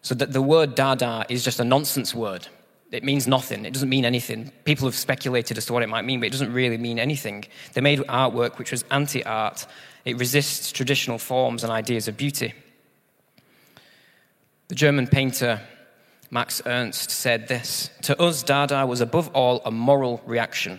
So 0.00 0.14
that 0.14 0.32
the 0.32 0.42
word 0.42 0.74
Dada 0.74 1.26
is 1.28 1.44
just 1.44 1.60
a 1.60 1.64
nonsense 1.64 2.14
word. 2.14 2.48
It 2.92 3.02
means 3.02 3.26
nothing. 3.26 3.64
It 3.64 3.72
doesn't 3.72 3.88
mean 3.88 4.04
anything. 4.04 4.52
People 4.64 4.86
have 4.86 4.94
speculated 4.94 5.56
as 5.56 5.64
to 5.66 5.72
what 5.72 5.82
it 5.82 5.88
might 5.88 6.04
mean, 6.04 6.20
but 6.20 6.26
it 6.26 6.32
doesn't 6.32 6.52
really 6.52 6.76
mean 6.76 6.98
anything. 6.98 7.46
They 7.72 7.80
made 7.80 8.00
artwork 8.00 8.58
which 8.58 8.70
was 8.70 8.84
anti 8.90 9.24
art. 9.24 9.66
It 10.04 10.18
resists 10.18 10.70
traditional 10.70 11.18
forms 11.18 11.64
and 11.64 11.72
ideas 11.72 12.06
of 12.06 12.18
beauty. 12.18 12.52
The 14.68 14.74
German 14.74 15.06
painter 15.06 15.60
Max 16.30 16.60
Ernst 16.66 17.10
said 17.10 17.48
this 17.48 17.90
To 18.02 18.20
us, 18.20 18.42
Dada 18.42 18.86
was 18.86 19.00
above 19.00 19.28
all 19.34 19.62
a 19.64 19.70
moral 19.70 20.22
reaction. 20.26 20.78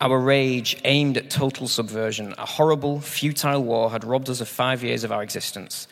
Our 0.00 0.18
rage 0.18 0.80
aimed 0.84 1.16
at 1.16 1.30
total 1.30 1.68
subversion. 1.68 2.34
A 2.36 2.46
horrible, 2.46 3.00
futile 3.00 3.62
war 3.62 3.92
had 3.92 4.02
robbed 4.02 4.28
us 4.28 4.40
of 4.40 4.48
five 4.48 4.82
years 4.82 5.04
of 5.04 5.12
our 5.12 5.22
existence. 5.22 5.86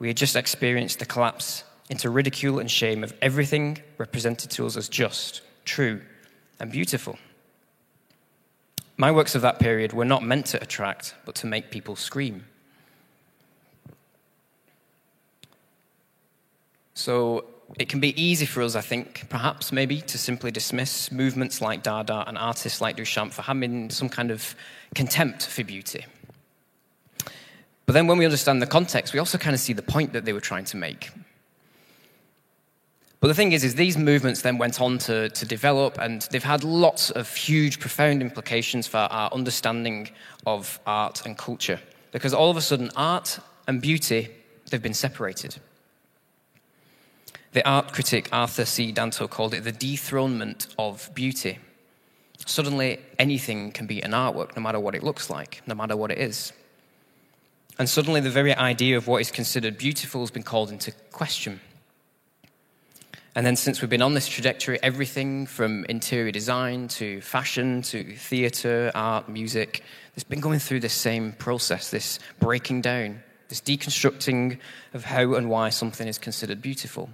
We 0.00 0.08
had 0.08 0.16
just 0.16 0.34
experienced 0.34 0.98
the 0.98 1.06
collapse 1.06 1.62
into 1.92 2.08
ridicule 2.08 2.58
and 2.58 2.70
shame 2.70 3.04
of 3.04 3.12
everything 3.20 3.76
represented 3.98 4.50
to 4.50 4.64
us 4.64 4.78
as 4.78 4.88
just, 4.88 5.42
true, 5.66 6.00
and 6.58 6.72
beautiful. 6.72 7.18
My 8.96 9.12
works 9.12 9.34
of 9.34 9.42
that 9.42 9.58
period 9.58 9.92
were 9.92 10.06
not 10.06 10.22
meant 10.22 10.46
to 10.46 10.62
attract, 10.62 11.14
but 11.26 11.34
to 11.36 11.46
make 11.46 11.70
people 11.70 11.94
scream. 11.94 12.46
So 16.94 17.44
it 17.78 17.90
can 17.90 18.00
be 18.00 18.18
easy 18.20 18.46
for 18.46 18.62
us, 18.62 18.74
I 18.74 18.80
think, 18.80 19.26
perhaps 19.28 19.70
maybe, 19.70 20.00
to 20.00 20.16
simply 20.16 20.50
dismiss 20.50 21.12
movements 21.12 21.60
like 21.60 21.82
Dada 21.82 22.24
and 22.26 22.38
artists 22.38 22.80
like 22.80 22.96
Duchamp 22.96 23.32
for 23.34 23.42
having 23.42 23.90
some 23.90 24.08
kind 24.08 24.30
of 24.30 24.54
contempt 24.94 25.46
for 25.46 25.62
beauty. 25.62 26.06
But 27.84 27.92
then 27.92 28.06
when 28.06 28.16
we 28.16 28.24
understand 28.24 28.62
the 28.62 28.66
context, 28.66 29.12
we 29.12 29.18
also 29.18 29.36
kind 29.36 29.52
of 29.52 29.60
see 29.60 29.74
the 29.74 29.82
point 29.82 30.14
that 30.14 30.24
they 30.24 30.32
were 30.32 30.40
trying 30.40 30.64
to 30.66 30.78
make. 30.78 31.10
But 33.22 33.28
the 33.28 33.34
thing 33.34 33.52
is, 33.52 33.62
is 33.62 33.76
these 33.76 33.96
movements 33.96 34.42
then 34.42 34.58
went 34.58 34.80
on 34.80 34.98
to, 34.98 35.28
to 35.28 35.46
develop, 35.46 35.96
and 35.98 36.22
they've 36.32 36.42
had 36.42 36.64
lots 36.64 37.08
of 37.12 37.32
huge, 37.32 37.78
profound 37.78 38.20
implications 38.20 38.88
for 38.88 38.96
our 38.96 39.32
understanding 39.32 40.10
of 40.44 40.80
art 40.88 41.24
and 41.24 41.38
culture. 41.38 41.78
Because 42.10 42.34
all 42.34 42.50
of 42.50 42.56
a 42.56 42.60
sudden, 42.60 42.90
art 42.96 43.38
and 43.68 43.80
beauty, 43.80 44.28
they've 44.68 44.82
been 44.82 44.92
separated. 44.92 45.54
The 47.52 47.64
art 47.64 47.92
critic 47.92 48.28
Arthur 48.32 48.64
C. 48.64 48.92
Danto 48.92 49.30
called 49.30 49.54
it 49.54 49.62
the 49.62 49.70
dethronement 49.70 50.66
of 50.76 51.08
beauty. 51.14 51.60
Suddenly, 52.44 52.98
anything 53.20 53.70
can 53.70 53.86
be 53.86 54.02
an 54.02 54.10
artwork, 54.10 54.56
no 54.56 54.62
matter 54.62 54.80
what 54.80 54.96
it 54.96 55.04
looks 55.04 55.30
like, 55.30 55.62
no 55.68 55.76
matter 55.76 55.96
what 55.96 56.10
it 56.10 56.18
is. 56.18 56.52
And 57.78 57.88
suddenly, 57.88 58.18
the 58.20 58.30
very 58.30 58.52
idea 58.52 58.96
of 58.96 59.06
what 59.06 59.20
is 59.20 59.30
considered 59.30 59.78
beautiful 59.78 60.22
has 60.22 60.32
been 60.32 60.42
called 60.42 60.72
into 60.72 60.90
question. 61.12 61.60
And 63.34 63.46
then, 63.46 63.56
since 63.56 63.80
we've 63.80 63.88
been 63.88 64.02
on 64.02 64.12
this 64.12 64.28
trajectory, 64.28 64.78
everything 64.82 65.46
from 65.46 65.86
interior 65.86 66.32
design 66.32 66.88
to 66.88 67.22
fashion 67.22 67.80
to 67.82 68.14
theatre, 68.14 68.92
art, 68.94 69.26
music, 69.26 69.82
it's 70.14 70.24
been 70.24 70.40
going 70.40 70.58
through 70.58 70.80
this 70.80 70.92
same 70.92 71.32
process, 71.32 71.90
this 71.90 72.18
breaking 72.40 72.82
down, 72.82 73.22
this 73.48 73.62
deconstructing 73.62 74.58
of 74.92 75.04
how 75.04 75.32
and 75.34 75.48
why 75.48 75.70
something 75.70 76.06
is 76.06 76.18
considered 76.18 76.60
beautiful. 76.60 77.08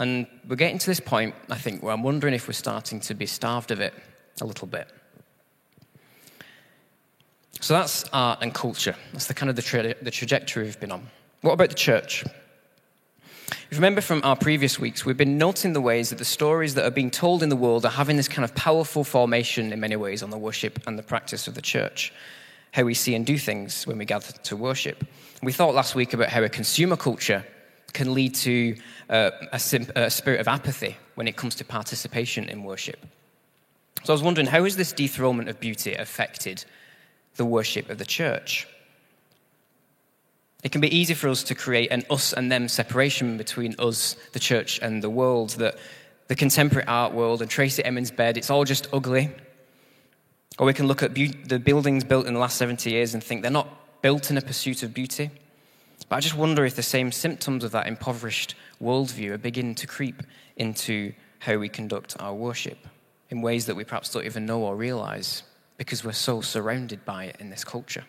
And 0.00 0.26
we're 0.48 0.56
getting 0.56 0.78
to 0.78 0.86
this 0.86 0.98
point, 0.98 1.36
I 1.48 1.56
think, 1.56 1.84
where 1.84 1.94
I'm 1.94 2.02
wondering 2.02 2.34
if 2.34 2.48
we're 2.48 2.54
starting 2.54 2.98
to 3.00 3.14
be 3.14 3.26
starved 3.26 3.70
of 3.70 3.80
it 3.80 3.94
a 4.40 4.44
little 4.44 4.66
bit. 4.66 4.88
So 7.60 7.74
that's 7.74 8.04
art 8.12 8.40
and 8.42 8.52
culture. 8.52 8.96
That's 9.12 9.26
the 9.26 9.34
kind 9.34 9.48
of 9.48 9.54
the, 9.54 9.62
tra- 9.62 9.94
the 10.02 10.10
trajectory 10.10 10.64
we've 10.64 10.80
been 10.80 10.92
on. 10.92 11.06
What 11.40 11.52
about 11.52 11.68
the 11.68 11.76
church? 11.76 12.24
Remember 13.72 14.00
from 14.00 14.20
our 14.22 14.36
previous 14.36 14.78
weeks, 14.78 15.04
we've 15.04 15.16
been 15.16 15.38
noting 15.38 15.72
the 15.72 15.80
ways 15.80 16.10
that 16.10 16.18
the 16.18 16.24
stories 16.24 16.74
that 16.74 16.84
are 16.84 16.90
being 16.90 17.10
told 17.10 17.42
in 17.42 17.48
the 17.48 17.56
world 17.56 17.84
are 17.84 17.90
having 17.90 18.16
this 18.16 18.28
kind 18.28 18.44
of 18.44 18.54
powerful 18.54 19.02
formation 19.02 19.72
in 19.72 19.80
many 19.80 19.96
ways 19.96 20.22
on 20.22 20.30
the 20.30 20.38
worship 20.38 20.78
and 20.86 20.96
the 20.98 21.02
practice 21.02 21.48
of 21.48 21.54
the 21.54 21.62
church, 21.62 22.12
how 22.72 22.84
we 22.84 22.94
see 22.94 23.14
and 23.14 23.26
do 23.26 23.36
things 23.36 23.86
when 23.86 23.98
we 23.98 24.04
gather 24.04 24.30
to 24.44 24.56
worship. 24.56 25.04
We 25.42 25.52
thought 25.52 25.74
last 25.74 25.96
week 25.96 26.14
about 26.14 26.28
how 26.28 26.44
a 26.44 26.48
consumer 26.48 26.96
culture 26.96 27.44
can 27.92 28.14
lead 28.14 28.34
to 28.36 28.76
uh, 29.10 29.30
a, 29.52 29.60
a 29.96 30.10
spirit 30.10 30.40
of 30.40 30.48
apathy 30.48 30.96
when 31.16 31.26
it 31.26 31.36
comes 31.36 31.56
to 31.56 31.64
participation 31.64 32.48
in 32.48 32.62
worship. 32.62 33.04
So 34.04 34.12
I 34.12 34.14
was 34.14 34.22
wondering, 34.22 34.46
how 34.46 34.62
has 34.62 34.76
this 34.76 34.92
dethronement 34.92 35.48
of 35.48 35.58
beauty 35.58 35.94
affected 35.94 36.64
the 37.36 37.44
worship 37.44 37.88
of 37.90 37.98
the 37.98 38.04
church. 38.04 38.66
It 40.66 40.72
can 40.72 40.80
be 40.80 40.92
easy 40.92 41.14
for 41.14 41.28
us 41.28 41.44
to 41.44 41.54
create 41.54 41.92
an 41.92 42.02
us 42.10 42.32
and 42.32 42.50
them 42.50 42.66
separation 42.66 43.36
between 43.36 43.76
us, 43.78 44.16
the 44.32 44.40
church, 44.40 44.80
and 44.82 45.00
the 45.00 45.08
world. 45.08 45.50
That 45.50 45.78
the 46.26 46.34
contemporary 46.34 46.84
art 46.88 47.12
world 47.12 47.40
and 47.40 47.48
Tracey 47.48 47.84
Emin's 47.84 48.10
bed, 48.10 48.36
it's 48.36 48.50
all 48.50 48.64
just 48.64 48.88
ugly. 48.92 49.30
Or 50.58 50.66
we 50.66 50.74
can 50.74 50.88
look 50.88 51.04
at 51.04 51.14
be- 51.14 51.28
the 51.28 51.60
buildings 51.60 52.02
built 52.02 52.26
in 52.26 52.34
the 52.34 52.40
last 52.40 52.56
70 52.56 52.90
years 52.90 53.14
and 53.14 53.22
think 53.22 53.42
they're 53.42 53.50
not 53.52 54.02
built 54.02 54.28
in 54.28 54.38
a 54.38 54.40
pursuit 54.40 54.82
of 54.82 54.92
beauty. 54.92 55.30
But 56.08 56.16
I 56.16 56.18
just 56.18 56.36
wonder 56.36 56.64
if 56.64 56.74
the 56.74 56.82
same 56.82 57.12
symptoms 57.12 57.62
of 57.62 57.70
that 57.70 57.86
impoverished 57.86 58.56
worldview 58.82 59.30
are 59.30 59.38
beginning 59.38 59.76
to 59.76 59.86
creep 59.86 60.20
into 60.56 61.12
how 61.38 61.58
we 61.58 61.68
conduct 61.68 62.16
our 62.18 62.34
worship 62.34 62.88
in 63.30 63.40
ways 63.40 63.66
that 63.66 63.76
we 63.76 63.84
perhaps 63.84 64.10
don't 64.10 64.26
even 64.26 64.46
know 64.46 64.62
or 64.62 64.74
realize 64.74 65.44
because 65.76 66.04
we're 66.04 66.10
so 66.10 66.40
surrounded 66.40 67.04
by 67.04 67.26
it 67.26 67.36
in 67.38 67.50
this 67.50 67.62
culture. 67.62 68.04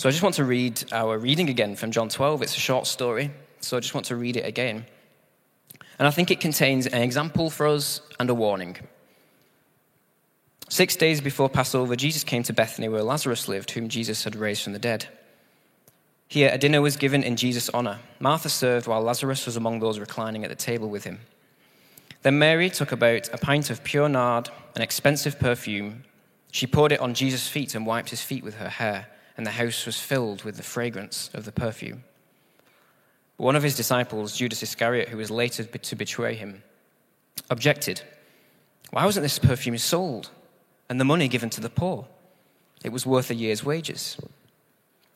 So 0.00 0.08
I 0.08 0.12
just 0.12 0.22
want 0.22 0.36
to 0.36 0.46
read 0.46 0.82
our 0.92 1.18
reading 1.18 1.50
again 1.50 1.76
from 1.76 1.90
John 1.90 2.08
12. 2.08 2.40
It's 2.40 2.56
a 2.56 2.58
short 2.58 2.86
story, 2.86 3.32
so 3.60 3.76
I 3.76 3.80
just 3.80 3.92
want 3.92 4.06
to 4.06 4.16
read 4.16 4.38
it 4.38 4.46
again. 4.46 4.86
And 5.98 6.08
I 6.08 6.10
think 6.10 6.30
it 6.30 6.40
contains 6.40 6.86
an 6.86 7.02
example 7.02 7.50
for 7.50 7.66
us 7.66 8.00
and 8.18 8.30
a 8.30 8.34
warning. 8.34 8.78
Six 10.70 10.96
days 10.96 11.20
before 11.20 11.50
Passover, 11.50 11.96
Jesus 11.96 12.24
came 12.24 12.42
to 12.44 12.54
Bethany 12.54 12.88
where 12.88 13.02
Lazarus 13.02 13.46
lived, 13.46 13.72
whom 13.72 13.90
Jesus 13.90 14.24
had 14.24 14.34
raised 14.34 14.62
from 14.62 14.72
the 14.72 14.78
dead. 14.78 15.06
Here, 16.28 16.48
a 16.50 16.56
dinner 16.56 16.80
was 16.80 16.96
given 16.96 17.22
in 17.22 17.36
Jesus' 17.36 17.68
honor. 17.68 17.98
Martha 18.20 18.48
served 18.48 18.86
while 18.86 19.02
Lazarus 19.02 19.44
was 19.44 19.58
among 19.58 19.80
those 19.80 19.98
reclining 19.98 20.44
at 20.44 20.48
the 20.48 20.56
table 20.56 20.88
with 20.88 21.04
him. 21.04 21.18
Then 22.22 22.38
Mary 22.38 22.70
took 22.70 22.90
about 22.90 23.28
a 23.34 23.36
pint 23.36 23.68
of 23.68 23.84
pure 23.84 24.08
nard, 24.08 24.48
an 24.74 24.80
expensive 24.80 25.38
perfume. 25.38 26.04
She 26.52 26.66
poured 26.66 26.92
it 26.92 27.00
on 27.00 27.12
Jesus' 27.12 27.48
feet 27.48 27.74
and 27.74 27.84
wiped 27.84 28.08
his 28.08 28.22
feet 28.22 28.42
with 28.42 28.54
her 28.54 28.70
hair, 28.70 29.06
and 29.40 29.46
the 29.46 29.52
house 29.52 29.86
was 29.86 29.98
filled 29.98 30.42
with 30.42 30.58
the 30.58 30.62
fragrance 30.62 31.30
of 31.32 31.46
the 31.46 31.50
perfume. 31.50 32.04
One 33.38 33.56
of 33.56 33.62
his 33.62 33.74
disciples, 33.74 34.36
Judas 34.36 34.62
Iscariot, 34.62 35.08
who 35.08 35.16
was 35.16 35.30
later 35.30 35.64
to 35.64 35.96
betray 35.96 36.34
him, 36.34 36.62
objected. 37.48 38.02
Why 38.90 39.06
wasn't 39.06 39.22
this 39.22 39.38
perfume 39.38 39.78
sold 39.78 40.28
and 40.90 41.00
the 41.00 41.06
money 41.06 41.26
given 41.26 41.48
to 41.48 41.62
the 41.62 41.70
poor? 41.70 42.06
It 42.84 42.92
was 42.92 43.06
worth 43.06 43.30
a 43.30 43.34
year's 43.34 43.64
wages. 43.64 44.18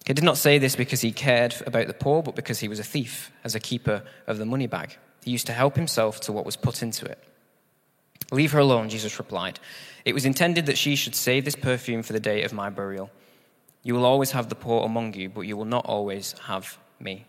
He 0.07 0.14
did 0.14 0.25
not 0.25 0.38
say 0.38 0.57
this 0.57 0.75
because 0.75 1.02
he 1.02 1.12
cared 1.12 1.54
about 1.66 1.87
the 1.87 1.93
poor, 1.93 2.23
but 2.23 2.35
because 2.35 2.61
he 2.61 2.69
was 2.69 2.78
a 2.78 2.83
thief, 2.83 3.31
as 3.45 3.54
a 3.54 3.61
keeper 3.61 4.04
of 4.26 4.38
the 4.38 4.47
money 4.47 4.66
bag. 4.66 4.97
He 5.23 5.33
used 5.33 5.49
to 5.49 5.52
help 5.52 5.76
himself 5.76 6.19
to 6.23 6.33
what 6.33 6.47
was 6.47 6.57
put 6.57 6.83
into 6.83 7.04
it. 7.04 7.23
Leave 8.33 8.52
her 8.52 8.59
alone, 8.59 8.88
Jesus 8.88 9.19
replied. 9.19 9.61
It 10.07 10.14
was 10.14 10.25
intended 10.25 10.64
that 10.64 10.78
she 10.78 10.97
should 10.97 11.14
save 11.14 11.45
this 11.45 11.57
perfume 11.57 12.02
for 12.02 12.14
the 12.14 12.21
day 12.21 12.43
of 12.45 12.54
my 12.54 12.71
burial. 12.71 13.11
You 13.85 13.95
will 13.95 14.07
always 14.07 14.33
have 14.33 14.49
the 14.49 14.55
poor 14.55 14.85
among 14.85 15.14
you, 15.14 15.29
but 15.29 15.43
you 15.43 15.57
will 15.57 15.67
not 15.67 15.85
always 15.87 16.35
have 16.45 16.79
me. 16.99 17.26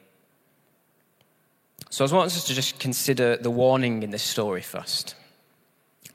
So 1.90 2.06
I 2.06 2.12
want 2.12 2.28
us 2.28 2.46
to 2.46 2.54
just 2.54 2.80
consider 2.80 3.36
the 3.36 3.52
warning 3.52 4.04
in 4.04 4.10
this 4.10 4.24
story 4.24 4.62
first. 4.62 5.16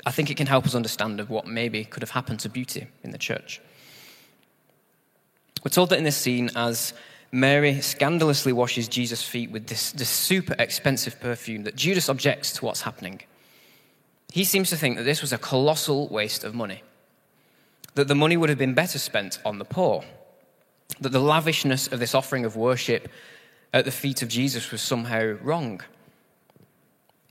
I 0.04 0.10
think 0.10 0.30
it 0.30 0.36
can 0.36 0.46
help 0.46 0.64
us 0.64 0.74
understand 0.74 1.20
of 1.20 1.28
what 1.28 1.46
maybe 1.46 1.84
could 1.84 2.02
have 2.02 2.10
happened 2.10 2.40
to 2.40 2.48
beauty 2.48 2.86
in 3.02 3.10
the 3.10 3.18
church. 3.18 3.60
We're 5.62 5.70
told 5.70 5.90
that 5.90 5.98
in 5.98 6.04
this 6.04 6.16
scene, 6.16 6.50
as 6.56 6.94
Mary 7.32 7.82
scandalously 7.82 8.52
washes 8.52 8.88
Jesus' 8.88 9.22
feet 9.22 9.50
with 9.50 9.66
this, 9.66 9.92
this 9.92 10.08
super 10.08 10.56
expensive 10.58 11.20
perfume, 11.20 11.64
that 11.64 11.76
Judas 11.76 12.08
objects 12.08 12.52
to 12.54 12.64
what's 12.64 12.80
happening. 12.80 13.20
He 14.32 14.44
seems 14.44 14.70
to 14.70 14.76
think 14.76 14.96
that 14.96 15.02
this 15.02 15.20
was 15.20 15.34
a 15.34 15.38
colossal 15.38 16.08
waste 16.08 16.44
of 16.44 16.54
money, 16.54 16.82
that 17.94 18.08
the 18.08 18.14
money 18.14 18.38
would 18.38 18.48
have 18.48 18.58
been 18.58 18.74
better 18.74 18.98
spent 18.98 19.38
on 19.44 19.58
the 19.58 19.66
poor, 19.66 20.02
that 21.00 21.10
the 21.10 21.20
lavishness 21.20 21.88
of 21.88 22.00
this 22.00 22.14
offering 22.14 22.44
of 22.44 22.56
worship 22.56 23.08
at 23.72 23.84
the 23.84 23.90
feet 23.90 24.22
of 24.22 24.28
Jesus 24.28 24.70
was 24.70 24.82
somehow 24.82 25.36
wrong. 25.42 25.80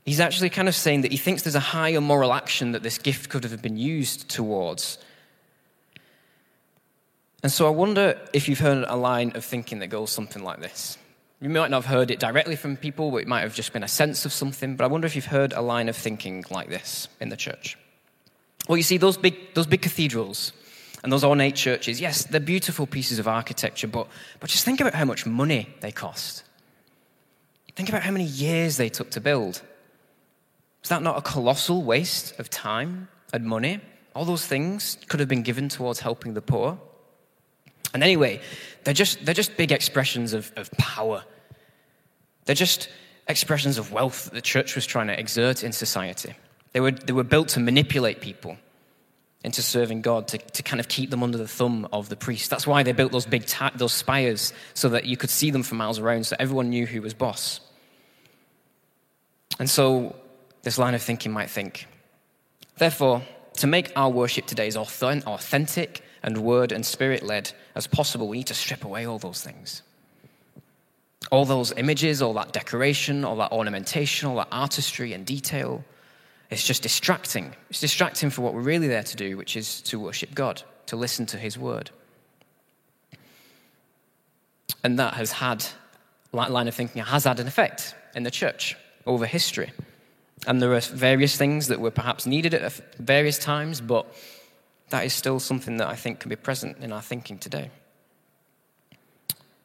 He's 0.04 0.20
actually 0.20 0.50
kind 0.50 0.68
of 0.68 0.74
saying 0.74 1.02
that 1.02 1.12
he 1.12 1.18
thinks 1.18 1.42
there's 1.42 1.54
a 1.54 1.60
higher 1.60 2.00
moral 2.00 2.32
action 2.32 2.72
that 2.72 2.82
this 2.82 2.98
gift 2.98 3.28
could 3.28 3.44
have 3.44 3.62
been 3.62 3.76
used 3.76 4.28
towards 4.28 4.98
and 7.42 7.50
so 7.50 7.66
I 7.66 7.70
wonder 7.70 8.20
if 8.32 8.48
you've 8.48 8.58
heard 8.58 8.84
a 8.86 8.96
line 8.96 9.32
of 9.34 9.44
thinking 9.44 9.78
that 9.78 9.86
goes 9.86 10.10
something 10.10 10.42
like 10.42 10.60
this. 10.60 10.98
You 11.40 11.48
might 11.48 11.70
not 11.70 11.84
have 11.84 11.86
heard 11.86 12.10
it 12.10 12.20
directly 12.20 12.54
from 12.54 12.76
people, 12.76 13.10
but 13.10 13.18
it 13.18 13.28
might 13.28 13.40
have 13.40 13.54
just 13.54 13.72
been 13.72 13.82
a 13.82 13.88
sense 13.88 14.26
of 14.26 14.32
something. 14.32 14.76
But 14.76 14.84
I 14.84 14.88
wonder 14.88 15.06
if 15.06 15.16
you've 15.16 15.24
heard 15.24 15.54
a 15.54 15.62
line 15.62 15.88
of 15.88 15.96
thinking 15.96 16.44
like 16.50 16.68
this 16.68 17.08
in 17.18 17.30
the 17.30 17.36
church. 17.36 17.78
Well, 18.68 18.76
you 18.76 18.82
see, 18.82 18.98
those 18.98 19.16
big, 19.16 19.54
those 19.54 19.66
big 19.66 19.80
cathedrals 19.80 20.52
and 21.02 21.12
those 21.12 21.24
ornate 21.24 21.56
churches, 21.56 22.00
yes, 22.00 22.24
they're 22.24 22.40
beautiful 22.40 22.86
pieces 22.86 23.18
of 23.18 23.26
architecture, 23.26 23.88
but, 23.88 24.06
but 24.38 24.50
just 24.50 24.64
think 24.64 24.80
about 24.80 24.94
how 24.94 25.04
much 25.04 25.24
money 25.24 25.68
they 25.80 25.92
cost. 25.92 26.44
Think 27.74 27.88
about 27.88 28.02
how 28.02 28.10
many 28.10 28.24
years 28.24 28.76
they 28.76 28.90
took 28.90 29.10
to 29.12 29.20
build. 29.20 29.62
Is 30.82 30.90
that 30.90 31.02
not 31.02 31.16
a 31.16 31.22
colossal 31.22 31.82
waste 31.82 32.38
of 32.38 32.50
time 32.50 33.08
and 33.32 33.44
money? 33.44 33.80
All 34.14 34.24
those 34.24 34.46
things 34.46 34.98
could 35.08 35.20
have 35.20 35.28
been 35.28 35.42
given 35.42 35.68
towards 35.68 36.00
helping 36.00 36.34
the 36.34 36.42
poor. 36.42 36.78
And 37.94 38.02
anyway, 38.02 38.40
they're 38.84 38.94
just, 38.94 39.24
they're 39.24 39.34
just 39.34 39.56
big 39.56 39.72
expressions 39.72 40.32
of, 40.32 40.52
of 40.56 40.70
power. 40.72 41.24
They're 42.44 42.54
just 42.54 42.90
expressions 43.28 43.78
of 43.78 43.92
wealth 43.92 44.24
that 44.24 44.34
the 44.34 44.40
church 44.40 44.74
was 44.74 44.84
trying 44.84 45.06
to 45.06 45.18
exert 45.18 45.64
in 45.64 45.72
society. 45.72 46.34
They 46.72 46.80
were, 46.80 46.90
they 46.90 47.12
were 47.12 47.24
built 47.24 47.48
to 47.48 47.60
manipulate 47.60 48.20
people 48.20 48.58
into 49.42 49.62
serving 49.62 50.02
God, 50.02 50.28
to, 50.28 50.38
to 50.38 50.62
kind 50.62 50.80
of 50.80 50.88
keep 50.88 51.10
them 51.10 51.22
under 51.22 51.38
the 51.38 51.48
thumb 51.48 51.88
of 51.92 52.08
the 52.08 52.16
priest. 52.16 52.50
That's 52.50 52.66
why 52.66 52.82
they 52.82 52.92
built 52.92 53.12
those 53.12 53.26
big 53.26 53.46
ta- 53.46 53.72
those 53.74 53.92
spires 53.92 54.52
so 54.74 54.90
that 54.90 55.06
you 55.06 55.16
could 55.16 55.30
see 55.30 55.50
them 55.50 55.62
for 55.62 55.76
miles 55.76 55.98
around, 55.98 56.26
so 56.26 56.36
everyone 56.38 56.68
knew 56.68 56.86
who 56.86 57.00
was 57.00 57.14
boss. 57.14 57.60
And 59.58 59.68
so 59.68 60.14
this 60.62 60.78
line 60.78 60.94
of 60.94 61.02
thinking 61.02 61.32
might 61.32 61.50
think, 61.50 61.86
therefore, 62.76 63.22
to 63.54 63.66
make 63.66 63.92
our 63.96 64.10
worship 64.10 64.46
today 64.46 64.66
as 64.66 64.76
authentic 64.76 66.02
and 66.22 66.38
word 66.38 66.72
and 66.72 66.84
spirit 66.84 67.22
led 67.22 67.52
as 67.74 67.86
possible, 67.86 68.28
we 68.28 68.38
need 68.38 68.46
to 68.46 68.54
strip 68.54 68.84
away 68.84 69.06
all 69.06 69.18
those 69.18 69.42
things. 69.42 69.82
All 71.30 71.44
those 71.44 71.72
images, 71.72 72.22
all 72.22 72.34
that 72.34 72.52
decoration, 72.52 73.24
all 73.24 73.36
that 73.36 73.52
ornamentation, 73.52 74.28
all 74.28 74.36
that 74.36 74.48
artistry 74.50 75.12
and 75.12 75.26
detail. 75.26 75.84
It's 76.50 76.66
just 76.66 76.82
distracting. 76.82 77.54
It's 77.70 77.80
distracting 77.80 78.30
for 78.30 78.42
what 78.42 78.54
we're 78.54 78.60
really 78.60 78.88
there 78.88 79.04
to 79.04 79.16
do, 79.16 79.36
which 79.36 79.56
is 79.56 79.80
to 79.82 80.00
worship 80.00 80.34
God, 80.34 80.62
to 80.86 80.96
listen 80.96 81.26
to 81.26 81.38
His 81.38 81.56
word. 81.56 81.90
And 84.82 84.98
that 84.98 85.14
has 85.14 85.32
had, 85.32 85.64
that 86.32 86.50
line 86.50 86.66
of 86.66 86.74
thinking 86.74 87.02
has 87.02 87.24
had 87.24 87.38
an 87.38 87.46
effect 87.46 87.94
in 88.14 88.24
the 88.24 88.30
church 88.30 88.76
over 89.06 89.26
history. 89.26 89.70
And 90.46 90.60
there 90.60 90.74
are 90.74 90.80
various 90.80 91.36
things 91.36 91.68
that 91.68 91.80
were 91.80 91.90
perhaps 91.90 92.26
needed 92.26 92.54
at 92.54 92.72
various 92.98 93.38
times, 93.38 93.80
but 93.80 94.06
that 94.88 95.04
is 95.04 95.12
still 95.12 95.38
something 95.38 95.76
that 95.76 95.88
I 95.88 95.96
think 95.96 96.20
can 96.20 96.30
be 96.30 96.36
present 96.36 96.78
in 96.78 96.92
our 96.92 97.02
thinking 97.02 97.38
today. 97.38 97.70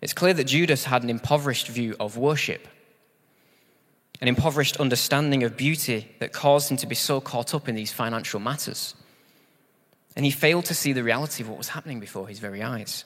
It's 0.02 0.14
clear 0.14 0.34
that 0.34 0.44
Judas 0.44 0.84
had 0.84 1.04
an 1.04 1.10
impoverished 1.10 1.68
view 1.68 1.96
of 2.00 2.18
worship, 2.18 2.68
an 4.22 4.28
impoverished 4.28 4.78
understanding 4.78 5.44
of 5.44 5.58
beauty 5.58 6.08
that 6.20 6.32
caused 6.32 6.72
him 6.72 6.78
to 6.78 6.88
be 6.88 6.96
so 6.96 7.20
caught 7.20 7.54
up 7.54 7.68
in 7.68 7.76
these 7.76 7.92
financial 7.92 8.40
matters. 8.40 8.96
And 10.16 10.24
he 10.24 10.32
failed 10.32 10.66
to 10.66 10.74
see 10.74 10.94
the 10.94 11.04
reality 11.04 11.44
of 11.44 11.50
what 11.50 11.58
was 11.58 11.70
happening 11.70 12.00
before 12.00 12.28
his 12.28 12.40
very 12.40 12.64
eyes. 12.64 13.04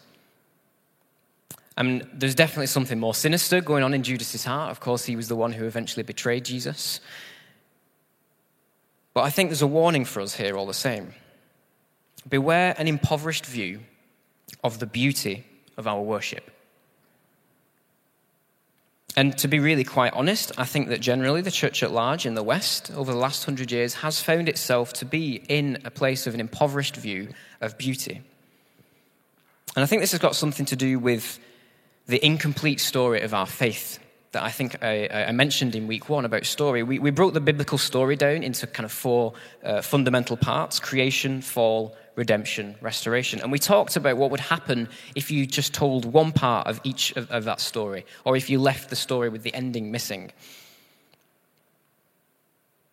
I 1.76 1.84
mean, 1.84 2.08
there's 2.14 2.36
definitely 2.36 2.68
something 2.68 3.00
more 3.00 3.16
sinister 3.16 3.62
going 3.62 3.84
on 3.84 3.94
in 3.94 4.04
Judas's 4.04 4.44
heart. 4.44 4.70
Of 4.70 4.80
course, 4.80 5.06
he 5.06 5.16
was 5.16 5.30
the 5.30 5.36
one 5.36 5.54
who 5.54 5.66
eventually 5.66 6.04
betrayed 6.04 6.46
Jesus. 6.46 7.00
But 9.14 9.22
I 9.22 9.30
think 9.30 9.50
there's 9.50 9.62
a 9.62 9.68
warning 9.68 10.06
for 10.06 10.22
us 10.22 10.36
here 10.36 10.58
all 10.58 10.66
the 10.66 10.74
same. 10.74 11.14
Beware 12.28 12.76
an 12.78 12.88
impoverished 12.88 13.46
view 13.46 13.80
of 14.64 14.80
the 14.80 14.86
beauty 14.86 15.46
of 15.78 15.88
our 15.88 16.02
worship. 16.02 16.52
And 19.16 19.38
to 19.40 19.48
be 19.48 19.60
really 19.60 19.84
quite 19.84 20.14
honest, 20.14 20.52
I 20.58 20.66
think 20.66 20.90
that 20.90 21.02
generally 21.02 21.42
the 21.42 21.52
church 21.52 21.84
at 21.84 21.92
large 21.92 22.26
in 22.26 22.36
the 22.36 22.44
West 22.44 22.92
over 22.96 23.12
the 23.12 23.18
last 23.18 23.44
hundred 23.44 23.72
years 23.72 23.96
has 23.96 24.22
found 24.22 24.48
itself 24.48 24.94
to 24.94 25.06
be 25.06 25.44
in 25.50 25.80
a 25.84 25.92
place 25.92 26.28
of 26.28 26.34
an 26.34 26.40
impoverished 26.40 26.96
view 26.96 27.30
of 27.60 27.78
beauty. 27.78 28.22
And 29.76 29.84
I 29.84 29.86
think 29.88 30.02
this 30.02 30.12
has 30.12 30.20
got 30.20 30.36
something 30.36 30.66
to 30.68 30.76
do 30.76 31.00
with 31.00 31.40
the 32.08 32.24
incomplete 32.26 32.80
story 32.80 33.22
of 33.22 33.34
our 33.34 33.46
faith 33.46 34.00
that 34.32 34.44
I 34.44 34.52
think 34.52 34.84
I, 34.84 35.08
I, 35.08 35.32
mentioned 35.32 35.76
in 35.76 35.88
week 35.88 36.08
one 36.08 36.24
about 36.24 36.46
story. 36.46 36.84
We, 36.84 37.00
we 37.00 37.10
broke 37.10 37.34
the 37.34 37.42
biblical 37.42 37.80
story 37.80 38.16
down 38.16 38.44
into 38.44 38.68
kind 38.68 38.86
of 38.86 38.92
four 38.92 39.34
uh, 39.64 39.82
fundamental 39.82 40.38
parts 40.38 40.80
creation, 40.80 41.42
fall, 41.42 41.96
redemption, 42.20 42.76
restoration. 42.82 43.40
And 43.40 43.50
we 43.50 43.58
talked 43.58 43.96
about 43.96 44.18
what 44.18 44.30
would 44.30 44.42
happen 44.42 44.90
if 45.16 45.32
you 45.32 45.46
just 45.48 45.74
told 45.74 46.04
one 46.04 46.34
part 46.34 46.68
of 46.68 46.82
each 46.84 47.16
of, 47.16 47.32
of 47.32 47.46
that 47.46 47.62
story, 47.62 48.06
or 48.26 48.36
if 48.36 48.50
you 48.50 48.60
left 48.60 48.90
the 48.90 48.96
story 48.98 49.30
with 49.30 49.42
the 49.42 49.54
ending 49.56 49.90
missing. 49.90 50.32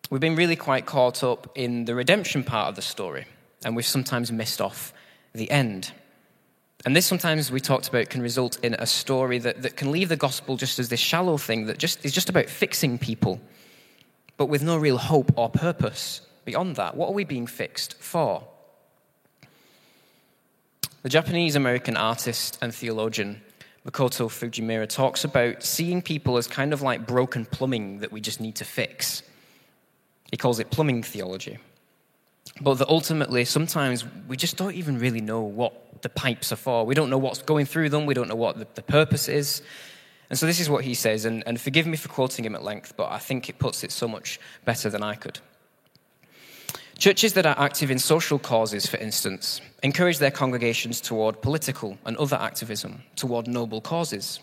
We've 0.09 0.21
been 0.21 0.37
really 0.37 0.55
quite 0.55 0.85
caught 0.85 1.25
up 1.25 1.51
in 1.55 1.83
the 1.83 1.93
redemption 1.93 2.45
part 2.45 2.69
of 2.69 2.75
the 2.75 2.81
story, 2.81 3.25
and 3.65 3.75
we've 3.75 3.85
sometimes 3.85 4.31
missed 4.31 4.61
off 4.61 4.93
the 5.33 5.51
end. 5.51 5.91
And 6.85 6.95
this 6.95 7.05
sometimes 7.05 7.51
we 7.51 7.59
talked 7.59 7.89
about 7.89 8.09
can 8.09 8.21
result 8.21 8.63
in 8.63 8.75
a 8.75 8.85
story 8.85 9.39
that, 9.39 9.61
that 9.63 9.75
can 9.75 9.91
leave 9.91 10.07
the 10.07 10.15
gospel 10.15 10.55
just 10.55 10.79
as 10.79 10.87
this 10.87 11.01
shallow 11.01 11.37
thing 11.37 11.65
that 11.65 11.79
just 11.79 12.05
is 12.05 12.13
just 12.13 12.29
about 12.29 12.45
fixing 12.45 12.97
people, 12.97 13.41
but 14.37 14.45
with 14.45 14.63
no 14.63 14.77
real 14.77 14.97
hope 14.97 15.33
or 15.35 15.49
purpose 15.49 16.21
beyond 16.45 16.77
that? 16.77 16.95
What 16.95 17.09
are 17.09 17.13
we 17.13 17.25
being 17.25 17.45
fixed 17.45 17.95
for? 17.95 18.47
The 21.03 21.09
Japanese 21.09 21.55
American 21.55 21.95
artist 21.95 22.57
and 22.61 22.73
theologian 22.73 23.41
Makoto 23.85 24.27
Fujimura 24.27 24.89
talks 24.89 25.23
about 25.23 25.63
seeing 25.63 26.01
people 26.01 26.37
as 26.37 26.47
kind 26.47 26.73
of 26.73 26.81
like 26.81 27.05
broken 27.05 27.45
plumbing 27.45 27.99
that 27.99 28.11
we 28.11 28.19
just 28.19 28.41
need 28.41 28.55
to 28.55 28.65
fix. 28.65 29.21
He 30.31 30.37
calls 30.37 30.59
it 30.59 30.71
plumbing 30.71 31.03
theology. 31.03 31.59
But 32.59 32.75
that 32.75 32.89
ultimately, 32.89 33.45
sometimes 33.45 34.03
we 34.27 34.35
just 34.35 34.57
don't 34.57 34.73
even 34.73 34.97
really 34.97 35.21
know 35.21 35.41
what 35.41 36.01
the 36.01 36.09
pipes 36.09 36.51
are 36.51 36.57
for. 36.57 36.85
We 36.85 36.95
don't 36.95 37.09
know 37.09 37.17
what's 37.17 37.41
going 37.43 37.65
through 37.67 37.89
them, 37.89 38.05
we 38.05 38.13
don't 38.13 38.27
know 38.27 38.35
what 38.35 38.57
the, 38.57 38.67
the 38.73 38.81
purpose 38.81 39.29
is. 39.29 39.61
And 40.29 40.37
so, 40.37 40.45
this 40.45 40.59
is 40.59 40.69
what 40.69 40.83
he 40.83 40.93
says, 40.93 41.23
and, 41.23 41.43
and 41.45 41.61
forgive 41.61 41.87
me 41.87 41.95
for 41.95 42.09
quoting 42.09 42.43
him 42.43 42.55
at 42.55 42.63
length, 42.63 42.97
but 42.97 43.09
I 43.11 43.19
think 43.19 43.47
it 43.47 43.59
puts 43.59 43.83
it 43.83 43.91
so 43.91 44.07
much 44.07 44.39
better 44.65 44.89
than 44.89 45.03
I 45.03 45.15
could. 45.15 45.39
Churches 46.97 47.33
that 47.33 47.45
are 47.45 47.59
active 47.59 47.91
in 47.91 47.99
social 47.99 48.39
causes, 48.39 48.87
for 48.87 48.97
instance, 48.97 49.61
encourage 49.83 50.17
their 50.17 50.31
congregations 50.31 50.99
toward 50.99 51.43
political 51.43 51.95
and 52.05 52.17
other 52.17 52.37
activism, 52.37 53.03
toward 53.15 53.47
noble 53.47 53.81
causes. 53.81 54.39